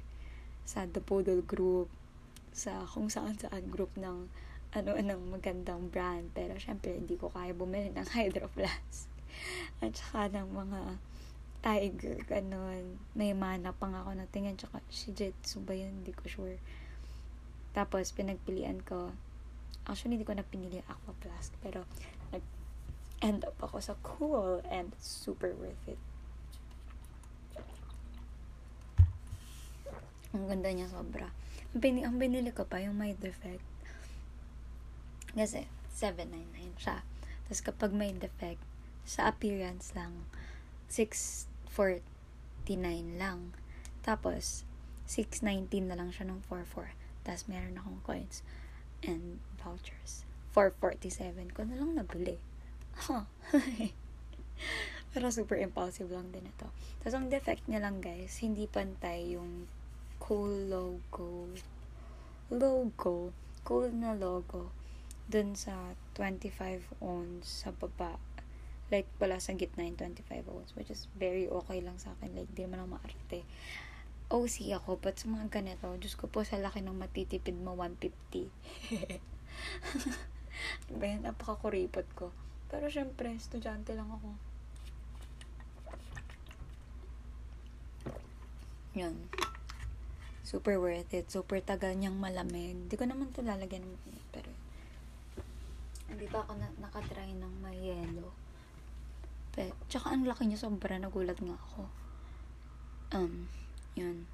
sa 0.64 0.88
The 0.88 1.04
Poodle 1.04 1.44
Group, 1.44 1.92
sa 2.56 2.88
kung 2.88 3.12
saan 3.12 3.36
saan 3.36 3.68
group 3.68 3.92
ng 4.00 4.32
ano 4.72 4.96
ng 4.96 5.22
magandang 5.36 5.92
brand. 5.92 6.32
Pero 6.36 6.56
syempre, 6.60 6.96
hindi 6.96 7.16
ko 7.16 7.32
kaya 7.32 7.52
bumili 7.56 7.92
ng 7.92 8.08
Hydro 8.16 8.48
Flask. 8.52 9.08
At 9.84 9.96
saka 9.96 10.32
ng 10.32 10.50
mga 10.52 10.82
Tiger, 11.62 12.18
ganun. 12.26 12.98
May 13.14 13.38
mana 13.38 13.70
pa 13.70 13.86
nga 13.92 14.02
ako 14.02 14.18
na 14.18 14.26
tingin. 14.30 14.58
Tsaka 14.58 14.82
Shijitsu 14.90 15.62
ba 15.62 15.78
yun? 15.78 16.02
Hindi 16.02 16.14
ko 16.16 16.26
sure. 16.26 16.58
Tapos, 17.72 18.10
pinagpilian 18.12 18.82
ko 18.82 19.14
Actually, 19.90 20.22
hindi 20.22 20.28
ko 20.28 20.38
na 20.38 20.46
pinili 20.46 20.86
Aqua 20.86 21.14
Flask. 21.26 21.50
Pero, 21.66 21.90
nag-end 22.30 23.42
up 23.50 23.58
ako 23.66 23.78
sa 23.82 23.94
cool 24.06 24.62
and 24.70 24.94
super 25.02 25.58
worth 25.58 25.86
it. 25.90 25.98
Ang 30.32 30.48
ganda 30.48 30.70
niya 30.70 30.88
sobra. 30.88 31.34
Ang, 31.74 31.82
pin- 31.82 32.06
ang 32.06 32.16
binili 32.22 32.54
ko 32.54 32.64
pa, 32.64 32.78
yung 32.80 32.96
may 32.96 33.18
defect. 33.18 33.66
Kasi, 35.36 35.68
799 35.96 36.82
siya. 36.82 37.04
Tapos 37.48 37.62
kapag 37.62 37.92
may 37.92 38.16
defect, 38.16 38.64
sa 39.04 39.28
appearance 39.28 39.92
lang, 39.98 40.28
649 40.88 42.02
lang. 43.20 43.52
Tapos, 44.04 44.64
619 45.08 45.92
na 45.92 46.00
lang 46.00 46.10
siya 46.16 46.28
ng 46.30 46.44
44. 46.48 46.96
Tapos, 47.28 47.44
meron 47.52 47.76
akong 47.76 48.00
coins 48.08 48.44
and 49.04 49.42
vouchers. 49.60 50.24
447 50.54 51.56
ko 51.56 51.64
na 51.64 51.80
lang 51.80 51.96
nabili. 51.96 52.38
Huh. 53.08 53.24
Pero 55.12 55.28
super 55.32 55.60
impulsive 55.60 56.12
lang 56.12 56.32
din 56.32 56.48
ito. 56.48 56.68
Tapos 57.04 57.16
ang 57.16 57.28
defect 57.28 57.68
niya 57.68 57.84
lang 57.84 58.00
guys, 58.00 58.40
hindi 58.40 58.68
pantay 58.68 59.36
yung 59.36 59.68
cool 60.24 60.72
logo. 60.72 61.52
Logo. 62.48 63.36
Cool 63.68 63.92
na 63.92 64.16
logo. 64.16 64.72
Dun 65.32 65.56
sa 65.56 65.96
25 66.20 67.00
ounce 67.00 67.64
sa 67.64 67.72
baba. 67.72 68.20
Like, 68.92 69.08
wala 69.24 69.40
sa 69.40 69.56
gitna 69.56 69.88
yung 69.88 69.96
25 69.96 70.28
ounce. 70.52 70.76
Which 70.76 70.92
is 70.92 71.08
very 71.16 71.48
okay 71.48 71.80
lang 71.80 71.96
sa 71.96 72.12
akin. 72.20 72.36
Like, 72.36 72.52
di 72.52 72.68
naman 72.68 72.84
ako 72.84 73.00
maarte. 73.00 73.48
OC 74.32 74.76
ako, 74.76 75.00
but 75.00 75.16
sa 75.16 75.32
mga 75.32 75.48
ganito, 75.48 75.88
Diyos 76.00 76.16
ko 76.20 76.28
po, 76.28 76.44
sa 76.44 76.60
laki 76.60 76.84
ng 76.84 76.96
matitipid 76.96 77.56
mo, 77.56 77.76
150. 77.80 78.52
diba 80.92 81.06
yan? 81.08 81.24
Napakakuripot 81.24 82.08
ko. 82.16 82.32
Pero 82.68 82.92
syempre, 82.92 83.32
estudyante 83.36 83.96
lang 83.96 84.12
ako. 84.12 84.36
Yun. 88.96 89.16
Super 90.44 90.84
worth 90.84 91.16
it. 91.16 91.32
Super 91.32 91.64
tagal 91.64 91.96
niyang 91.96 92.20
malamig. 92.20 92.76
Hindi 92.76 92.96
ko 93.00 93.08
naman 93.08 93.32
ito 93.32 93.40
lalagyan 93.40 93.88
pero 94.36 94.51
hindi 96.12 96.28
pa 96.28 96.44
ako 96.44 96.60
na, 96.60 96.68
nakatry 96.84 97.32
ng 97.32 97.54
may 97.64 97.78
yellow. 97.80 98.30
Pero, 99.56 99.72
tsaka 99.88 100.12
ang 100.12 100.28
laki 100.28 100.48
niya 100.48 100.60
sobra, 100.60 101.00
nagulat 101.00 101.40
nga 101.40 101.56
ako. 101.56 101.88
Um, 103.16 103.48
yun. 103.96 104.28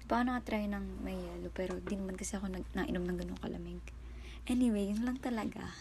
Di 0.00 0.04
ba 0.04 0.20
ako 0.20 0.24
nakatry 0.28 0.68
ng 0.68 1.00
may 1.00 1.16
yellow, 1.16 1.52
pero 1.52 1.80
di 1.80 1.96
naman 1.96 2.20
kasi 2.20 2.36
ako 2.36 2.52
nag, 2.52 2.64
nainom 2.76 3.04
ng 3.04 3.16
ganun 3.16 3.40
kalamig. 3.40 3.84
Anyway, 4.44 4.92
yun 4.92 5.08
lang 5.08 5.16
talaga. 5.18 5.64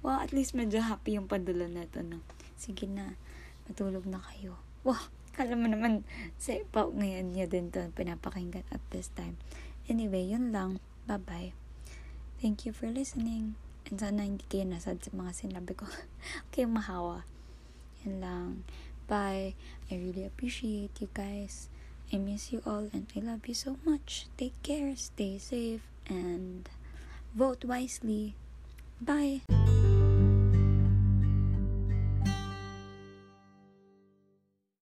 Wow, 0.00 0.24
at 0.24 0.32
least 0.32 0.56
medyo 0.56 0.80
happy 0.80 1.20
yung 1.20 1.28
padulo 1.28 1.68
na 1.68 1.84
ito, 1.84 2.00
no? 2.00 2.24
Sige 2.56 2.88
na, 2.88 3.20
matulog 3.68 4.08
na 4.08 4.16
kayo. 4.16 4.56
Wow, 4.80 5.12
kala 5.36 5.60
mo 5.60 5.68
naman, 5.68 6.08
sa 6.40 6.56
pa 6.72 6.88
ngayon 6.88 7.36
niya 7.36 7.44
din 7.44 7.68
to 7.68 7.84
pinapakinggan 7.92 8.64
at 8.72 8.80
this 8.88 9.12
time. 9.12 9.36
Anyway, 9.92 10.24
yun 10.24 10.56
lang. 10.56 10.80
Bye-bye. 11.04 11.52
Thank 12.40 12.64
you 12.64 12.72
for 12.72 12.88
listening. 12.88 13.60
And 13.90 13.98
sana 13.98 14.22
hindi 14.22 14.46
kayo 14.46 14.70
nasad 14.70 15.02
sa 15.02 15.10
mga 15.10 15.34
sinabi 15.34 15.74
ko. 15.74 15.84
okay, 16.50 16.64
mahawa. 16.64 17.26
Yan 18.06 18.16
lang. 18.22 18.50
Bye. 19.10 19.58
I 19.90 19.92
really 19.98 20.22
appreciate 20.22 20.94
you 21.02 21.10
guys. 21.10 21.66
I 22.14 22.18
miss 22.18 22.54
you 22.54 22.62
all 22.66 22.90
and 22.94 23.06
I 23.14 23.20
love 23.20 23.46
you 23.46 23.54
so 23.54 23.78
much. 23.82 24.26
Take 24.38 24.54
care, 24.62 24.94
stay 24.94 25.38
safe, 25.38 25.82
and 26.06 26.70
vote 27.34 27.66
wisely. 27.66 28.34
Bye. 29.00 29.42